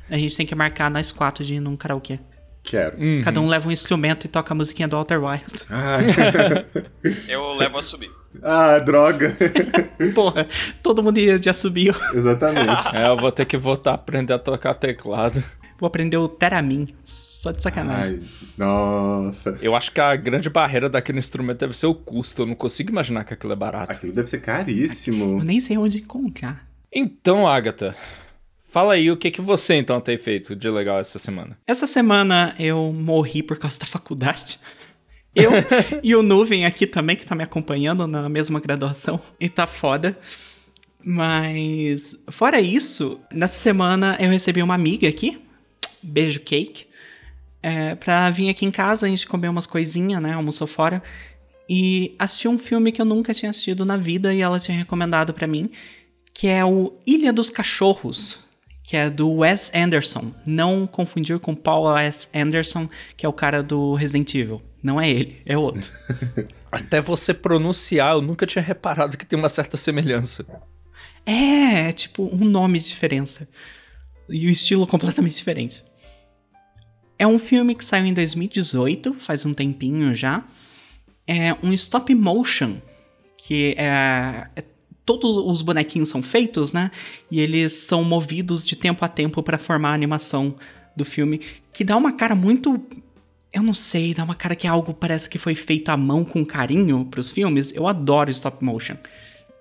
A 0.09 0.17
gente 0.17 0.37
tem 0.37 0.47
que 0.47 0.55
marcar 0.55 0.89
nós 0.93 1.11
quatro 1.11 1.45
de 1.45 1.55
ir 1.55 1.61
num 1.61 1.77
karaokê. 1.77 2.21
Quero. 2.63 2.97
Cada 3.25 3.41
um 3.41 3.49
leva 3.49 3.69
um 3.69 3.73
instrumento 3.73 4.27
e 4.27 4.29
toca 4.29 4.53
a 4.53 4.57
musiquinha 4.57 4.87
do 4.87 4.97
Outer 4.97 5.21
Wilds. 5.21 5.67
Ah, 5.69 5.99
Eu 7.29 7.53
levo 7.55 7.79
a 7.79 7.83
subir. 7.83 8.11
ah, 8.43 8.79
droga. 8.79 9.35
Porra, 10.15 10.47
todo 10.85 11.03
mundo 11.03 11.19
ia- 11.19 11.43
já 11.43 11.53
subiu. 11.53 11.95
Exatamente. 12.15 12.95
É, 12.97 13.09
eu 13.09 13.17
vou 13.17 13.33
ter 13.33 13.45
que 13.45 13.57
voltar 13.57 13.91
a 13.91 13.95
aprender 13.95 14.35
a 14.35 14.39
tocar 14.39 14.75
teclado. 14.75 15.43
Vou 15.79 15.87
aprender 15.87 16.17
o 16.17 16.29
Teramin, 16.29 16.89
só 17.05 17.53
de 17.53 17.63
sacanagem. 17.63 18.21
Ai, 18.21 18.29
nossa. 18.57 19.57
Eu 19.63 19.77
acho 19.77 19.93
que 19.93 20.01
a 20.01 20.17
grande 20.17 20.51
barreira 20.51 20.89
daquele 20.89 21.19
instrumento 21.19 21.61
deve 21.61 21.77
ser 21.77 21.87
o 21.87 21.95
custo, 21.95 22.43
eu 22.43 22.47
não 22.47 22.55
consigo 22.57 22.91
imaginar 22.91 23.23
que 23.25 23.33
aquilo 23.33 23.53
é 23.53 23.57
barato. 23.57 23.93
Aquilo 23.93 24.13
deve 24.13 24.29
ser 24.29 24.39
Eu 24.39 24.43
caríssimo. 24.43 25.43
nem 25.45 25.61
sei 25.61 25.79
onde 25.79 25.99
encontrar. 25.99 26.65
Então, 26.93 27.47
Agatha, 27.47 27.95
fala 28.69 28.95
aí 28.95 29.09
o 29.11 29.17
que, 29.17 29.31
que 29.31 29.41
você 29.41 29.75
então 29.75 30.01
tem 30.01 30.19
feito 30.19 30.57
de 30.57 30.69
legal 30.69 30.99
essa 30.99 31.19
semana. 31.19 31.57
Essa 31.65 31.87
semana 31.87 32.57
eu 32.59 32.93
morri 32.93 33.41
por 33.43 33.57
causa 33.57 33.79
da 33.79 33.87
faculdade. 33.87 34.59
Eu 35.33 35.53
e 36.03 36.17
o 36.17 36.23
Nuvem 36.25 36.67
aqui 36.67 36.89
também, 36.89 37.15
que 37.15 37.25
tá 37.25 37.37
me 37.37 37.45
acompanhando 37.45 38.07
na 38.09 38.29
mesma 38.29 38.59
graduação. 38.59 39.21
E 39.39 39.49
tá 39.49 39.67
foda. 39.67 40.19
Mas, 41.05 42.17
fora 42.31 42.61
isso, 42.61 43.21
nessa 43.33 43.61
semana 43.61 44.17
eu 44.21 44.29
recebi 44.31 44.61
uma 44.63 44.75
amiga 44.75 45.09
aqui, 45.09 45.41
beijo 46.03 46.41
cake, 46.41 46.87
é, 47.63 47.95
pra 47.95 48.31
vir 48.31 48.49
aqui 48.49 48.65
em 48.65 48.71
casa, 48.71 49.07
a 49.07 49.09
gente 49.09 49.27
comer 49.27 49.49
umas 49.49 49.67
coisinhas, 49.67 50.21
né? 50.21 50.33
Almoçou 50.33 50.67
fora. 50.67 51.03
E 51.69 52.15
assistir 52.19 52.49
um 52.49 52.59
filme 52.59 52.93
que 52.93 53.01
eu 53.01 53.05
nunca 53.05 53.35
tinha 53.35 53.51
assistido 53.51 53.85
na 53.85 53.97
vida 53.97 54.33
e 54.33 54.41
ela 54.41 54.59
tinha 54.59 54.79
recomendado 54.79 55.35
pra 55.35 55.47
mim, 55.47 55.71
que 56.33 56.47
é 56.47 56.65
o 56.65 56.95
Ilha 57.07 57.33
dos 57.33 57.51
Cachorros, 57.51 58.47
que 58.83 58.97
é 58.97 59.11
do 59.11 59.31
Wes 59.31 59.71
Anderson. 59.75 60.33
Não 60.47 60.87
confundir 60.87 61.39
com 61.41 61.55
Paul 61.55 61.95
S. 61.99 62.29
Anderson, 62.35 62.89
que 63.17 63.27
é 63.27 63.29
o 63.29 63.35
cara 63.35 63.63
do 63.63 63.95
Resident 63.95 64.35
Evil. 64.35 64.63
Não 64.83 64.99
é 64.99 65.11
ele, 65.11 65.43
é 65.45 65.59
outro. 65.59 65.93
Até 66.73 67.01
você 67.01 67.35
pronunciar, 67.35 68.15
eu 68.15 68.23
nunca 68.23 68.47
tinha 68.47 68.63
reparado 68.63 69.19
que 69.19 69.27
tem 69.27 69.39
uma 69.39 69.49
certa 69.49 69.77
semelhança. 69.77 70.47
É, 71.27 71.89
é 71.89 71.93
tipo 71.93 72.23
um 72.35 72.45
nome 72.45 72.79
de 72.79 72.89
diferença. 72.89 73.47
E 74.29 74.47
o 74.47 74.51
estilo 74.51 74.87
completamente 74.89 75.37
diferente. 75.37 75.85
É 77.19 77.27
um 77.27 77.39
filme 77.39 77.75
que 77.75 77.85
saiu 77.85 78.07
em 78.07 78.15
2018, 78.15 79.15
faz 79.15 79.45
um 79.45 79.53
tempinho 79.53 80.15
já. 80.15 80.45
É 81.27 81.55
um 81.63 81.73
stop 81.73 82.15
motion, 82.15 82.77
que 83.37 83.75
é, 83.77 84.49
é 84.57 84.65
todos 85.05 85.45
os 85.47 85.63
bonequinhos 85.63 86.09
são 86.09 86.23
feitos, 86.23 86.73
né? 86.73 86.91
E 87.31 87.41
eles 87.41 87.73
são 87.73 88.05
movidos 88.05 88.67
de 88.67 88.77
tempo 88.77 89.05
a 89.05 89.09
tempo 89.09 89.43
para 89.43 89.59
formar 89.59 89.91
a 89.91 89.95
animação 89.95 90.55
do 90.95 91.05
filme, 91.05 91.41
que 91.73 91.83
dá 91.83 91.97
uma 91.97 92.13
cara 92.13 92.35
muito 92.35 92.81
eu 93.53 93.63
não 93.63 93.75
sei, 93.75 94.13
dá 94.13 94.23
uma 94.23 94.35
cara 94.35 94.55
que 94.55 94.67
é 94.67 94.71
algo 94.71 94.93
parece 94.93 95.29
que 95.29 95.39
foi 95.39 95.55
feito 95.55 95.89
à 95.89 95.97
mão 95.97 96.25
com 96.25 96.45
carinho 96.45 97.07
pros 97.07 97.31
filmes. 97.31 97.73
Eu 97.73 97.87
adoro 97.87 98.31
stop 98.31 98.63
motion. 98.63 98.97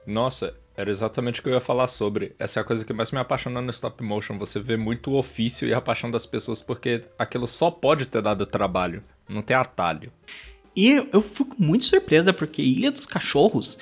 Nossa, 0.06 0.54
era 0.78 0.92
exatamente 0.92 1.40
o 1.40 1.44
que 1.44 1.50
eu 1.50 1.54
ia 1.54 1.60
falar 1.60 1.88
sobre. 1.88 2.36
Essa 2.38 2.60
é 2.60 2.62
a 2.62 2.64
coisa 2.64 2.86
que 2.86 2.94
mais 2.94 3.12
me 3.12 3.18
apaixona 3.18 3.60
no 3.60 3.72
stop 3.72 4.04
motion. 4.04 4.38
Você 4.38 4.60
vê 4.60 4.78
muito 4.78 5.10
o 5.10 5.18
ofício 5.18 5.68
e 5.68 5.74
a 5.74 5.82
paixão 5.82 6.12
das 6.12 6.28
pessoas, 6.28 6.62
porque 6.62 7.02
aquilo 7.18 7.48
só 7.48 7.72
pode 7.72 8.06
ter 8.06 8.22
dado 8.22 8.46
trabalho. 8.46 9.04
Não 9.28 9.42
tem 9.42 9.58
atalho. 9.58 10.12
E 10.76 11.08
eu, 11.12 11.24
fico 11.24 11.56
muito 11.58 11.84
surpresa, 11.86 12.32
porque 12.32 12.62
Ilha 12.62 12.92
dos 12.92 13.08
Cachorros, 13.08 13.80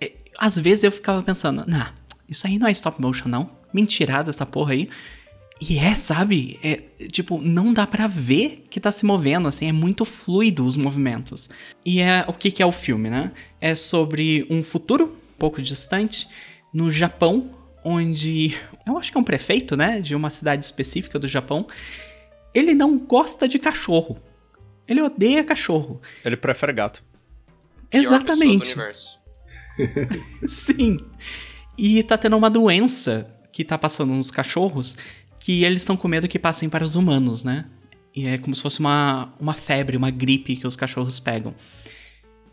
é, 0.00 0.12
às 0.38 0.56
vezes 0.56 0.84
eu 0.84 0.92
ficava 0.92 1.20
pensando, 1.20 1.64
nah, 1.66 1.92
isso 2.28 2.46
aí 2.46 2.60
não 2.60 2.68
é 2.68 2.70
stop 2.70 3.02
motion, 3.02 3.28
não. 3.28 3.50
Mentirada 3.72 4.30
essa 4.30 4.46
porra 4.46 4.74
aí. 4.74 4.88
E 5.60 5.78
é, 5.78 5.96
sabe? 5.96 6.60
É, 6.62 6.76
tipo, 7.08 7.40
não 7.42 7.74
dá 7.74 7.88
pra 7.88 8.06
ver 8.06 8.66
que 8.70 8.78
tá 8.78 8.92
se 8.92 9.04
movendo, 9.04 9.48
assim, 9.48 9.68
é 9.68 9.72
muito 9.72 10.04
fluido 10.04 10.64
os 10.64 10.76
movimentos. 10.76 11.50
E 11.84 12.00
é 12.00 12.24
o 12.28 12.32
que, 12.32 12.52
que 12.52 12.62
é 12.62 12.66
o 12.66 12.70
filme, 12.70 13.10
né? 13.10 13.32
É 13.60 13.74
sobre 13.74 14.46
um 14.48 14.62
futuro, 14.62 15.19
pouco 15.40 15.62
distante, 15.62 16.28
no 16.72 16.90
Japão, 16.90 17.50
onde. 17.82 18.54
Eu 18.86 18.98
acho 18.98 19.10
que 19.10 19.16
é 19.16 19.20
um 19.20 19.24
prefeito, 19.24 19.74
né? 19.74 20.00
De 20.00 20.14
uma 20.14 20.28
cidade 20.30 20.64
específica 20.64 21.18
do 21.18 21.26
Japão. 21.26 21.66
Ele 22.54 22.74
não 22.74 22.98
gosta 22.98 23.48
de 23.48 23.58
cachorro. 23.58 24.18
Ele 24.86 25.00
odeia 25.00 25.42
cachorro. 25.42 26.00
Ele 26.24 26.36
prefere 26.36 26.72
gato. 26.72 27.02
Exatamente. 27.90 28.76
Sim. 30.46 30.98
E 31.78 32.02
tá 32.02 32.18
tendo 32.18 32.36
uma 32.36 32.50
doença 32.50 33.26
que 33.52 33.64
tá 33.64 33.78
passando 33.78 34.12
nos 34.12 34.30
cachorros 34.30 34.96
que 35.38 35.64
eles 35.64 35.80
estão 35.80 35.96
com 35.96 36.06
medo 36.06 36.28
que 36.28 36.38
passem 36.38 36.68
para 36.68 36.84
os 36.84 36.96
humanos, 36.96 37.42
né? 37.42 37.64
E 38.14 38.26
é 38.26 38.36
como 38.36 38.54
se 38.54 38.60
fosse 38.60 38.80
uma, 38.80 39.32
uma 39.40 39.54
febre, 39.54 39.96
uma 39.96 40.10
gripe 40.10 40.56
que 40.56 40.66
os 40.66 40.76
cachorros 40.76 41.18
pegam. 41.18 41.54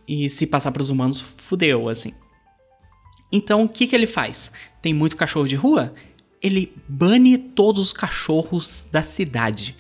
E 0.08 0.30
se 0.30 0.48
passar 0.48 0.72
para 0.72 0.82
os 0.82 0.90
humanos, 0.90 1.20
fudeu, 1.20 1.90
assim. 1.90 2.14
Então, 3.32 3.64
o 3.64 3.70
que, 3.70 3.88
que 3.88 3.96
ele 3.96 4.08
faz? 4.08 4.52
Tem 4.82 4.94
muito 4.94 5.18
cachorro 5.18 5.48
de 5.48 5.56
rua? 5.56 5.94
Ele 6.42 6.74
bane 6.88 7.38
todos 7.38 7.88
os 7.88 7.94
cachorros 7.94 8.88
da 8.92 9.02
cidade. 9.02 9.76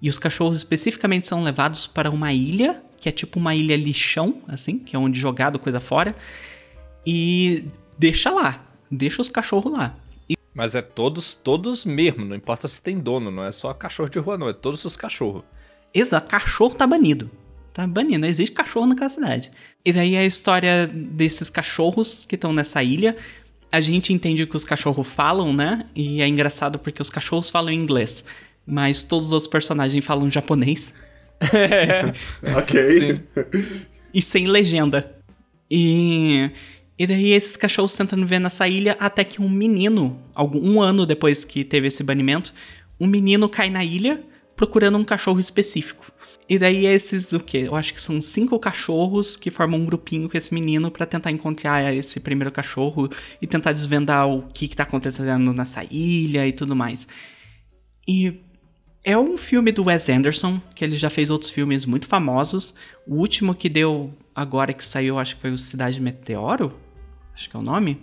E 0.00 0.08
os 0.08 0.18
cachorros 0.18 0.58
especificamente 0.58 1.26
são 1.26 1.42
levados 1.42 1.86
para 1.86 2.10
uma 2.10 2.32
ilha, 2.32 2.82
que 3.00 3.08
é 3.08 3.12
tipo 3.12 3.38
uma 3.38 3.54
ilha 3.54 3.76
lixão, 3.76 4.42
assim, 4.46 4.78
que 4.78 4.94
é 4.94 4.98
onde 4.98 5.18
jogado 5.18 5.58
coisa 5.58 5.80
fora. 5.80 6.14
E 7.06 7.66
deixa 7.98 8.30
lá. 8.30 8.64
Deixa 8.90 9.22
os 9.22 9.28
cachorros 9.28 9.72
lá. 9.72 9.96
Mas 10.54 10.76
é 10.76 10.82
todos, 10.82 11.34
todos 11.34 11.84
mesmo. 11.84 12.24
Não 12.24 12.36
importa 12.36 12.68
se 12.68 12.80
tem 12.80 12.98
dono. 12.98 13.30
Não 13.30 13.44
é 13.44 13.50
só 13.50 13.74
cachorro 13.74 14.08
de 14.08 14.18
rua, 14.18 14.38
não. 14.38 14.48
É 14.48 14.52
todos 14.52 14.84
os 14.84 14.96
cachorros. 14.96 15.42
Exato, 15.92 16.28
cachorro 16.28 16.74
tá 16.74 16.86
banido. 16.86 17.30
Tá 17.74 17.84
banido, 17.88 18.20
não 18.20 18.28
existe 18.28 18.52
cachorro 18.52 18.86
naquela 18.86 19.10
cidade. 19.10 19.50
E 19.84 19.92
daí 19.92 20.16
a 20.16 20.24
história 20.24 20.86
desses 20.86 21.50
cachorros 21.50 22.24
que 22.24 22.36
estão 22.36 22.52
nessa 22.52 22.80
ilha. 22.84 23.16
A 23.72 23.80
gente 23.80 24.12
entende 24.12 24.44
o 24.44 24.46
que 24.46 24.54
os 24.54 24.64
cachorros 24.64 25.08
falam, 25.08 25.52
né? 25.52 25.80
E 25.92 26.22
é 26.22 26.28
engraçado 26.28 26.78
porque 26.78 27.02
os 27.02 27.10
cachorros 27.10 27.50
falam 27.50 27.72
inglês. 27.72 28.24
Mas 28.64 29.02
todos 29.02 29.26
os 29.26 29.32
outros 29.32 29.50
personagens 29.50 30.04
falam 30.04 30.30
japonês. 30.30 30.94
ok. 32.56 33.20
e 34.14 34.22
sem 34.22 34.46
legenda. 34.46 35.12
E, 35.68 36.52
e 36.96 37.08
daí 37.08 37.32
esses 37.32 37.56
cachorros 37.56 37.92
tentando 37.92 38.22
viver 38.22 38.38
nessa 38.38 38.68
ilha 38.68 38.96
até 39.00 39.24
que 39.24 39.42
um 39.42 39.50
menino, 39.50 40.22
algum, 40.32 40.60
um 40.64 40.80
ano 40.80 41.04
depois 41.04 41.44
que 41.44 41.64
teve 41.64 41.88
esse 41.88 42.04
banimento, 42.04 42.54
um 43.00 43.08
menino 43.08 43.48
cai 43.48 43.68
na 43.68 43.84
ilha 43.84 44.22
procurando 44.54 44.96
um 44.96 45.04
cachorro 45.04 45.40
específico. 45.40 46.13
E 46.48 46.58
daí 46.58 46.84
esses, 46.84 47.32
o 47.32 47.40
quê? 47.40 47.64
Eu 47.66 47.74
acho 47.74 47.94
que 47.94 48.00
são 48.00 48.20
cinco 48.20 48.58
cachorros 48.58 49.34
que 49.34 49.50
formam 49.50 49.80
um 49.80 49.86
grupinho 49.86 50.28
com 50.28 50.36
esse 50.36 50.52
menino 50.52 50.90
pra 50.90 51.06
tentar 51.06 51.30
encontrar 51.30 51.94
esse 51.94 52.20
primeiro 52.20 52.52
cachorro 52.52 53.08
e 53.40 53.46
tentar 53.46 53.72
desvendar 53.72 54.28
o 54.28 54.42
que, 54.42 54.68
que 54.68 54.76
tá 54.76 54.82
acontecendo 54.82 55.54
nessa 55.54 55.84
ilha 55.90 56.46
e 56.46 56.52
tudo 56.52 56.76
mais. 56.76 57.08
E 58.06 58.42
é 59.02 59.16
um 59.16 59.38
filme 59.38 59.72
do 59.72 59.84
Wes 59.84 60.08
Anderson, 60.10 60.60
que 60.74 60.84
ele 60.84 60.96
já 60.96 61.08
fez 61.08 61.30
outros 61.30 61.50
filmes 61.50 61.86
muito 61.86 62.06
famosos. 62.06 62.74
O 63.06 63.16
último 63.16 63.54
que 63.54 63.70
deu 63.70 64.12
agora 64.34 64.74
que 64.74 64.84
saiu, 64.84 65.18
acho 65.18 65.36
que 65.36 65.40
foi 65.40 65.50
o 65.50 65.58
Cidade 65.58 65.98
Meteoro. 65.98 66.78
Acho 67.32 67.48
que 67.48 67.56
é 67.56 67.58
o 67.58 67.62
nome. 67.62 68.00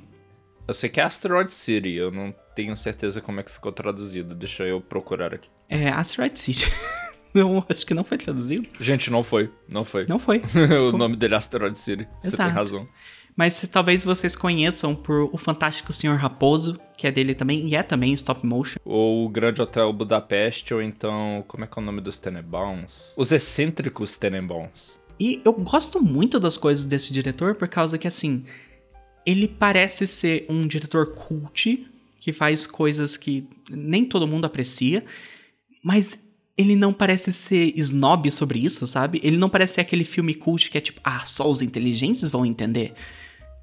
Eu 0.67 0.73
sei 0.73 0.89
que 0.89 0.99
é 0.99 1.04
Asteroid 1.04 1.51
City. 1.51 1.93
Eu 1.93 2.12
não 2.12 2.34
tenho 2.56 2.75
certeza 2.75 3.21
como 3.21 3.39
é 3.39 3.43
que 3.43 3.51
ficou 3.51 3.71
traduzido. 3.71 4.34
Deixa 4.34 4.63
eu 4.63 4.82
procurar 4.82 5.34
aqui. 5.34 5.49
É 5.69 5.89
Asteroid 5.89 6.39
City. 6.39 6.71
não, 7.35 7.65
acho 7.67 7.85
que 7.85 7.93
não 7.93 8.03
foi 8.03 8.17
traduzido. 8.17 8.67
Gente, 8.79 9.09
não 9.09 9.23
foi. 9.23 9.49
Não 9.69 9.83
foi. 9.83 10.05
Não 10.07 10.19
foi. 10.19 10.41
o 10.93 10.97
nome 10.97 11.15
dele 11.15 11.33
é 11.33 11.37
Asteroid 11.37 11.77
City. 11.77 12.07
Você 12.21 12.35
tem 12.35 12.45
Exato. 12.45 12.55
razão. 12.55 12.87
Mas 13.35 13.61
talvez 13.69 14.03
vocês 14.03 14.35
conheçam 14.35 14.93
por 14.93 15.29
O 15.31 15.37
Fantástico 15.37 15.93
Senhor 15.93 16.17
Raposo, 16.17 16.79
que 16.97 17.07
é 17.07 17.11
dele 17.11 17.33
também, 17.33 17.67
e 17.67 17.75
é 17.75 17.81
também 17.81 18.11
stop 18.13 18.45
motion. 18.45 18.77
Ou 18.83 19.25
o 19.25 19.29
Grande 19.29 19.61
Hotel 19.61 19.91
Budapeste, 19.93 20.73
ou 20.73 20.81
então. 20.81 21.43
Como 21.47 21.63
é 21.63 21.67
que 21.67 21.79
é 21.79 21.81
o 21.81 21.85
nome 21.85 22.01
dos 22.01 22.19
Tenenbaums? 22.19 23.13
Os 23.15 23.31
excêntricos 23.31 24.17
Tenenbaums. 24.17 24.99
E 25.19 25.41
eu 25.45 25.53
gosto 25.53 26.01
muito 26.03 26.39
das 26.39 26.57
coisas 26.57 26.85
desse 26.85 27.13
diretor 27.13 27.55
por 27.55 27.67
causa 27.67 27.97
que, 27.97 28.07
assim, 28.07 28.43
ele 29.25 29.47
parece 29.47 30.07
ser 30.07 30.45
um 30.49 30.65
diretor 30.65 31.13
cult, 31.13 31.87
que 32.19 32.33
faz 32.33 32.65
coisas 32.67 33.17
que 33.17 33.47
nem 33.69 34.03
todo 34.03 34.27
mundo 34.27 34.45
aprecia, 34.45 35.05
mas 35.83 36.19
ele 36.57 36.75
não 36.75 36.93
parece 36.93 37.31
ser 37.31 37.73
snob 37.77 38.29
sobre 38.29 38.59
isso, 38.59 38.85
sabe? 38.85 39.19
Ele 39.23 39.37
não 39.37 39.49
parece 39.49 39.75
ser 39.75 39.81
aquele 39.81 40.03
filme 40.03 40.33
cult 40.33 40.69
que 40.69 40.77
é 40.77 40.81
tipo, 40.81 40.99
ah, 41.03 41.21
só 41.25 41.49
os 41.49 41.61
inteligentes 41.61 42.29
vão 42.29 42.45
entender. 42.45 42.93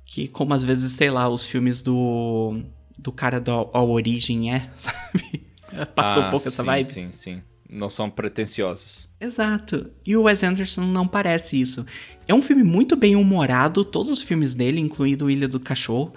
Que, 0.05 0.27
como 0.27 0.55
às 0.55 0.63
vezes, 0.63 0.93
sei 0.93 1.11
lá, 1.11 1.29
os 1.29 1.47
filmes 1.47 1.83
do. 1.83 2.61
do 2.99 3.13
cara 3.13 3.39
do 3.41 3.51
All 3.51 3.91
Origin 3.91 4.51
é, 4.51 4.71
sabe? 4.77 5.47
Passou 5.95 6.23
ah, 6.23 6.29
um 6.29 6.31
pouco 6.31 6.49
essa 6.49 6.63
sim, 6.63 6.67
vibe. 6.67 6.87
Sim, 6.87 7.13
sim. 7.13 7.43
Não 7.71 7.91
são 7.91 8.09
pretensiosos. 8.09 9.11
Exato. 9.21 9.91
E 10.05 10.17
o 10.17 10.23
Wes 10.23 10.43
Anderson 10.43 10.87
não 10.87 11.07
parece 11.07 11.61
isso. 11.61 11.85
É 12.27 12.33
um 12.33 12.41
filme 12.41 12.65
muito 12.65 12.97
bem 12.97 13.15
humorado, 13.15 13.85
todos 13.85 14.11
os 14.11 14.23
filmes 14.23 14.55
dele, 14.55 14.81
incluindo 14.81 15.31
Ilha 15.31 15.47
do 15.47 15.61
Cachorro. 15.61 16.13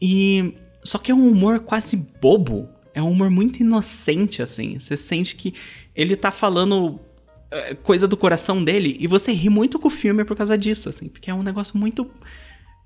E. 0.00 0.54
Só 0.84 0.98
que 0.98 1.10
é 1.10 1.14
um 1.14 1.26
humor 1.28 1.60
quase 1.60 1.96
bobo. 1.96 2.68
É 2.96 3.02
um 3.02 3.10
humor 3.10 3.28
muito 3.28 3.60
inocente, 3.60 4.40
assim. 4.40 4.78
Você 4.78 4.96
sente 4.96 5.36
que 5.36 5.52
ele 5.94 6.16
tá 6.16 6.30
falando 6.30 6.98
é, 7.50 7.74
coisa 7.74 8.08
do 8.08 8.16
coração 8.16 8.64
dele 8.64 8.96
e 8.98 9.06
você 9.06 9.32
ri 9.32 9.50
muito 9.50 9.78
com 9.78 9.88
o 9.88 9.90
filme 9.90 10.24
por 10.24 10.34
causa 10.34 10.56
disso, 10.56 10.88
assim. 10.88 11.06
Porque 11.06 11.30
é 11.30 11.34
um 11.34 11.42
negócio 11.42 11.76
muito. 11.76 12.10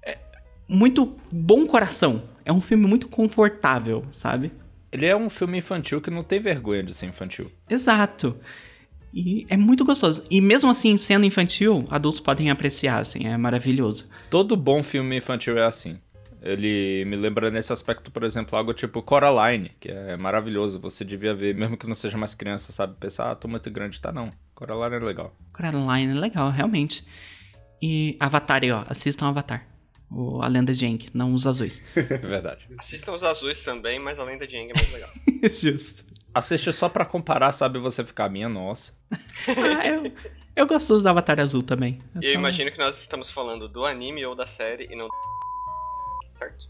É, 0.05 0.19
muito 0.67 1.17
bom 1.31 1.65
coração. 1.65 2.25
É 2.45 2.53
um 2.53 2.61
filme 2.61 2.89
muito 2.89 3.09
confortável, 3.09 4.05
sabe? 4.11 4.51
Ele 4.91 5.07
é 5.07 5.15
um 5.15 5.31
filme 5.31 5.59
infantil 5.59 6.01
que 6.01 6.11
não 6.11 6.25
tem 6.25 6.41
vergonha 6.41 6.83
de 6.83 6.93
ser 6.93 7.07
infantil. 7.07 7.49
Exato. 7.71 8.37
E 9.15 9.47
é 9.49 9.57
muito 9.57 9.85
gostoso. 9.85 10.25
E 10.29 10.41
mesmo 10.41 10.73
assim, 10.73 10.97
sendo 10.97 11.25
infantil, 11.25 11.87
adultos 11.89 12.19
podem 12.19 12.51
apreciar, 12.51 12.99
assim, 12.99 13.29
é 13.29 13.37
maravilhoso. 13.37 14.09
Todo 14.29 14.57
bom 14.57 14.83
filme 14.83 15.17
infantil 15.19 15.57
é 15.57 15.65
assim. 15.65 16.01
Ele 16.43 17.05
me 17.05 17.17
lembra 17.17 17.51
nesse 17.51 17.73
aspecto, 17.73 18.11
por 18.11 18.25
exemplo, 18.25 18.57
algo 18.57 18.73
tipo 18.73 19.03
Coraline, 19.03 19.71
que 19.79 19.91
é 19.91 20.17
maravilhoso. 20.17 20.81
Você 20.81 21.05
devia 21.05 21.35
ver, 21.35 21.55
mesmo 21.55 21.77
que 21.77 21.87
não 21.87 21.95
seja 21.95 22.17
mais 22.17 22.35
criança, 22.35 22.73
sabe? 22.73 22.95
Pensar, 22.99 23.31
ah, 23.31 23.35
tô 23.35 23.47
muito 23.47 23.71
grande. 23.71 24.01
Tá, 24.01 24.11
não. 24.11 24.33
Coraline 24.55 24.97
é 24.97 25.07
legal. 25.07 25.37
Coraline 25.53 26.13
é 26.17 26.19
legal, 26.19 26.51
realmente. 26.51 27.05
E 27.83 28.17
Avatar 28.19 28.63
aí, 28.63 28.71
ó. 28.73 28.85
Assistam 28.89 29.29
Avatar. 29.29 29.67
O, 30.11 30.43
a 30.43 30.49
lenda 30.49 30.73
de 30.73 30.85
Aang, 30.87 31.07
não 31.15 31.35
os 31.35 31.47
azuis. 31.47 31.85
É 31.95 32.01
verdade. 32.19 32.67
Assistam 32.79 33.13
os 33.13 33.23
azuis 33.23 33.61
também, 33.61 33.99
mas 33.99 34.19
a 34.19 34.25
lenda 34.25 34.47
de 34.47 34.57
Aang 34.57 34.71
é 34.71 34.75
mais 34.75 34.93
legal. 34.93 35.11
Justo. 35.49 36.05
Assiste 36.35 36.73
só 36.73 36.89
pra 36.89 37.05
comparar, 37.05 37.53
sabe? 37.53 37.79
Você 37.79 38.05
ficar, 38.05 38.29
minha 38.31 38.49
nossa. 38.49 38.93
Ah, 39.49 39.87
eu, 39.87 40.13
eu 40.57 40.67
gosto 40.67 40.95
dos 40.95 41.07
Avatar 41.07 41.39
azul 41.41 41.63
também. 41.63 42.01
É 42.15 42.19
eu 42.19 42.23
só- 42.25 42.31
imagino 42.35 42.71
que 42.73 42.79
nós 42.79 42.99
estamos 42.99 43.31
falando 43.31 43.69
do 43.69 43.85
anime 43.85 44.25
ou 44.27 44.35
da 44.35 44.47
série 44.47 44.87
e 44.91 44.97
não 44.97 45.09
certo? 46.41 46.69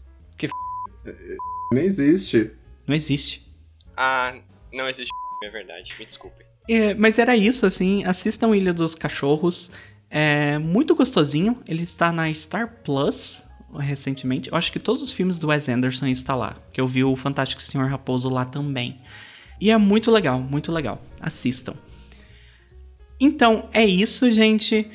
Nem 1.71 1.85
existe. 1.85 2.51
Não 2.85 2.93
existe. 2.93 3.49
Ah, 3.95 4.35
não 4.73 4.87
existe 4.89 5.11
é 5.43 5.49
verdade, 5.49 5.93
me 5.97 6.05
desculpem. 6.05 6.45
É, 6.69 6.93
mas 6.93 7.17
era 7.17 7.35
isso, 7.35 7.65
assim. 7.65 8.03
Assistam 8.05 8.55
Ilha 8.55 8.73
dos 8.73 8.93
Cachorros. 8.93 9.71
É 10.09 10.59
muito 10.59 10.93
gostosinho. 10.95 11.61
Ele 11.67 11.83
está 11.83 12.11
na 12.11 12.31
Star 12.31 12.81
Plus 12.83 13.43
recentemente. 13.79 14.51
Eu 14.51 14.57
acho 14.57 14.71
que 14.71 14.79
todos 14.79 15.01
os 15.01 15.11
filmes 15.11 15.39
do 15.39 15.47
Wes 15.47 15.67
Anderson 15.67 16.07
estão 16.07 16.37
lá. 16.37 16.57
Que 16.71 16.79
eu 16.79 16.87
vi 16.87 17.03
o 17.03 17.15
Fantástico 17.15 17.61
Senhor 17.61 17.89
Raposo 17.89 18.29
lá 18.29 18.45
também. 18.45 19.01
E 19.59 19.71
é 19.71 19.77
muito 19.77 20.11
legal, 20.11 20.39
muito 20.39 20.71
legal. 20.71 21.01
Assistam. 21.19 21.73
Então, 23.19 23.69
é 23.73 23.85
isso, 23.85 24.31
gente. 24.31 24.89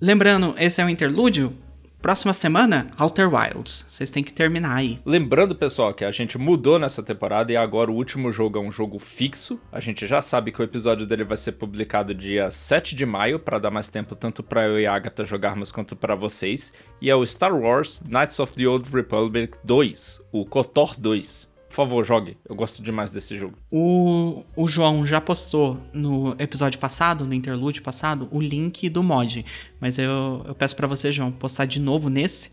Lembrando, 0.00 0.54
esse 0.58 0.80
é 0.80 0.84
o 0.84 0.88
interlúdio. 0.88 1.56
Próxima 2.02 2.32
semana, 2.32 2.90
Outer 2.98 3.32
Wilds. 3.32 3.86
Vocês 3.88 4.10
têm 4.10 4.24
que 4.24 4.32
terminar 4.32 4.74
aí. 4.74 4.98
Lembrando, 5.06 5.54
pessoal, 5.54 5.94
que 5.94 6.04
a 6.04 6.10
gente 6.10 6.36
mudou 6.36 6.76
nessa 6.76 7.00
temporada 7.00 7.52
e 7.52 7.56
agora 7.56 7.92
o 7.92 7.94
último 7.94 8.32
jogo 8.32 8.58
é 8.58 8.60
um 8.60 8.72
jogo 8.72 8.98
fixo. 8.98 9.60
A 9.70 9.78
gente 9.78 10.04
já 10.04 10.20
sabe 10.20 10.50
que 10.50 10.60
o 10.60 10.64
episódio 10.64 11.06
dele 11.06 11.22
vai 11.22 11.36
ser 11.36 11.52
publicado 11.52 12.12
dia 12.12 12.50
7 12.50 12.96
de 12.96 13.06
maio, 13.06 13.38
para 13.38 13.60
dar 13.60 13.70
mais 13.70 13.88
tempo 13.88 14.16
tanto 14.16 14.42
para 14.42 14.64
eu 14.64 14.80
e 14.80 14.86
a 14.86 14.92
Agatha 14.92 15.24
jogarmos 15.24 15.70
quanto 15.70 15.94
para 15.94 16.16
vocês. 16.16 16.72
E 17.00 17.08
é 17.08 17.14
o 17.14 17.24
Star 17.24 17.54
Wars 17.54 18.02
Knights 18.04 18.40
of 18.40 18.52
the 18.54 18.66
Old 18.66 18.90
Republic 18.90 19.56
2, 19.62 20.22
o 20.32 20.44
KOTOR 20.44 20.98
2. 20.98 21.51
Por 21.72 21.76
favor, 21.76 22.04
jogue. 22.04 22.36
Eu 22.46 22.54
gosto 22.54 22.82
demais 22.82 23.10
desse 23.10 23.34
jogo. 23.38 23.56
O, 23.70 24.44
o 24.54 24.68
João 24.68 25.06
já 25.06 25.22
postou 25.22 25.80
no 25.90 26.36
episódio 26.38 26.78
passado, 26.78 27.24
no 27.24 27.32
interlúdio 27.32 27.82
passado, 27.82 28.28
o 28.30 28.42
link 28.42 28.90
do 28.90 29.02
mod. 29.02 29.42
Mas 29.80 29.98
eu, 29.98 30.44
eu 30.46 30.54
peço 30.54 30.76
pra 30.76 30.86
você, 30.86 31.10
João, 31.10 31.32
postar 31.32 31.64
de 31.64 31.80
novo 31.80 32.10
nesse, 32.10 32.50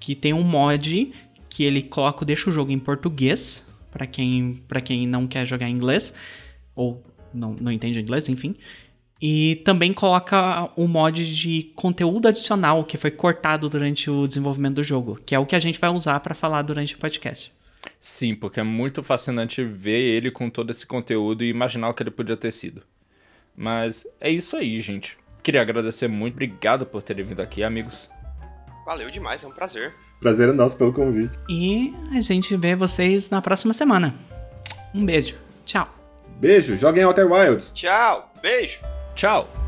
que 0.00 0.16
tem 0.16 0.32
um 0.32 0.42
mod 0.42 1.12
que 1.48 1.62
ele 1.62 1.80
coloca, 1.80 2.24
deixa 2.24 2.50
o 2.50 2.52
jogo 2.52 2.72
em 2.72 2.78
português, 2.80 3.64
pra 3.88 4.04
quem, 4.04 4.60
pra 4.66 4.80
quem 4.80 5.06
não 5.06 5.28
quer 5.28 5.46
jogar 5.46 5.68
em 5.68 5.72
inglês, 5.72 6.12
ou 6.74 7.00
não, 7.32 7.54
não 7.60 7.70
entende 7.70 8.00
inglês, 8.00 8.28
enfim. 8.28 8.56
E 9.22 9.62
também 9.64 9.92
coloca 9.92 10.72
o 10.74 10.88
mod 10.88 11.24
de 11.24 11.70
conteúdo 11.76 12.26
adicional 12.26 12.82
que 12.82 12.98
foi 12.98 13.12
cortado 13.12 13.68
durante 13.68 14.10
o 14.10 14.26
desenvolvimento 14.26 14.74
do 14.74 14.82
jogo, 14.82 15.20
que 15.24 15.36
é 15.36 15.38
o 15.38 15.46
que 15.46 15.54
a 15.54 15.60
gente 15.60 15.78
vai 15.78 15.90
usar 15.90 16.18
pra 16.18 16.34
falar 16.34 16.62
durante 16.62 16.96
o 16.96 16.98
podcast. 16.98 17.54
Sim, 18.00 18.34
porque 18.34 18.60
é 18.60 18.62
muito 18.62 19.02
fascinante 19.02 19.64
ver 19.64 20.00
ele 20.00 20.30
com 20.30 20.48
todo 20.48 20.70
esse 20.70 20.86
conteúdo 20.86 21.44
e 21.44 21.48
imaginar 21.48 21.88
o 21.88 21.94
que 21.94 22.02
ele 22.02 22.10
podia 22.10 22.36
ter 22.36 22.52
sido. 22.52 22.82
Mas 23.56 24.06
é 24.20 24.30
isso 24.30 24.56
aí, 24.56 24.80
gente. 24.80 25.18
Queria 25.42 25.62
agradecer 25.62 26.08
muito. 26.08 26.34
Obrigado 26.34 26.84
por 26.84 27.02
terem 27.02 27.24
vindo 27.24 27.40
aqui, 27.40 27.62
amigos. 27.62 28.10
Valeu 28.84 29.10
demais, 29.10 29.42
é 29.42 29.46
um 29.46 29.52
prazer. 29.52 29.94
Prazer 30.20 30.48
é 30.48 30.52
nosso 30.52 30.76
pelo 30.76 30.92
convite. 30.92 31.36
E 31.48 31.94
a 32.12 32.20
gente 32.20 32.56
vê 32.56 32.74
vocês 32.74 33.30
na 33.30 33.42
próxima 33.42 33.72
semana. 33.72 34.14
Um 34.94 35.04
beijo. 35.04 35.36
Tchau. 35.64 35.88
Beijo, 36.38 36.76
joguem 36.76 37.04
Outer 37.04 37.30
Wilds. 37.30 37.72
Tchau, 37.74 38.32
beijo! 38.42 38.80
Tchau! 39.14 39.65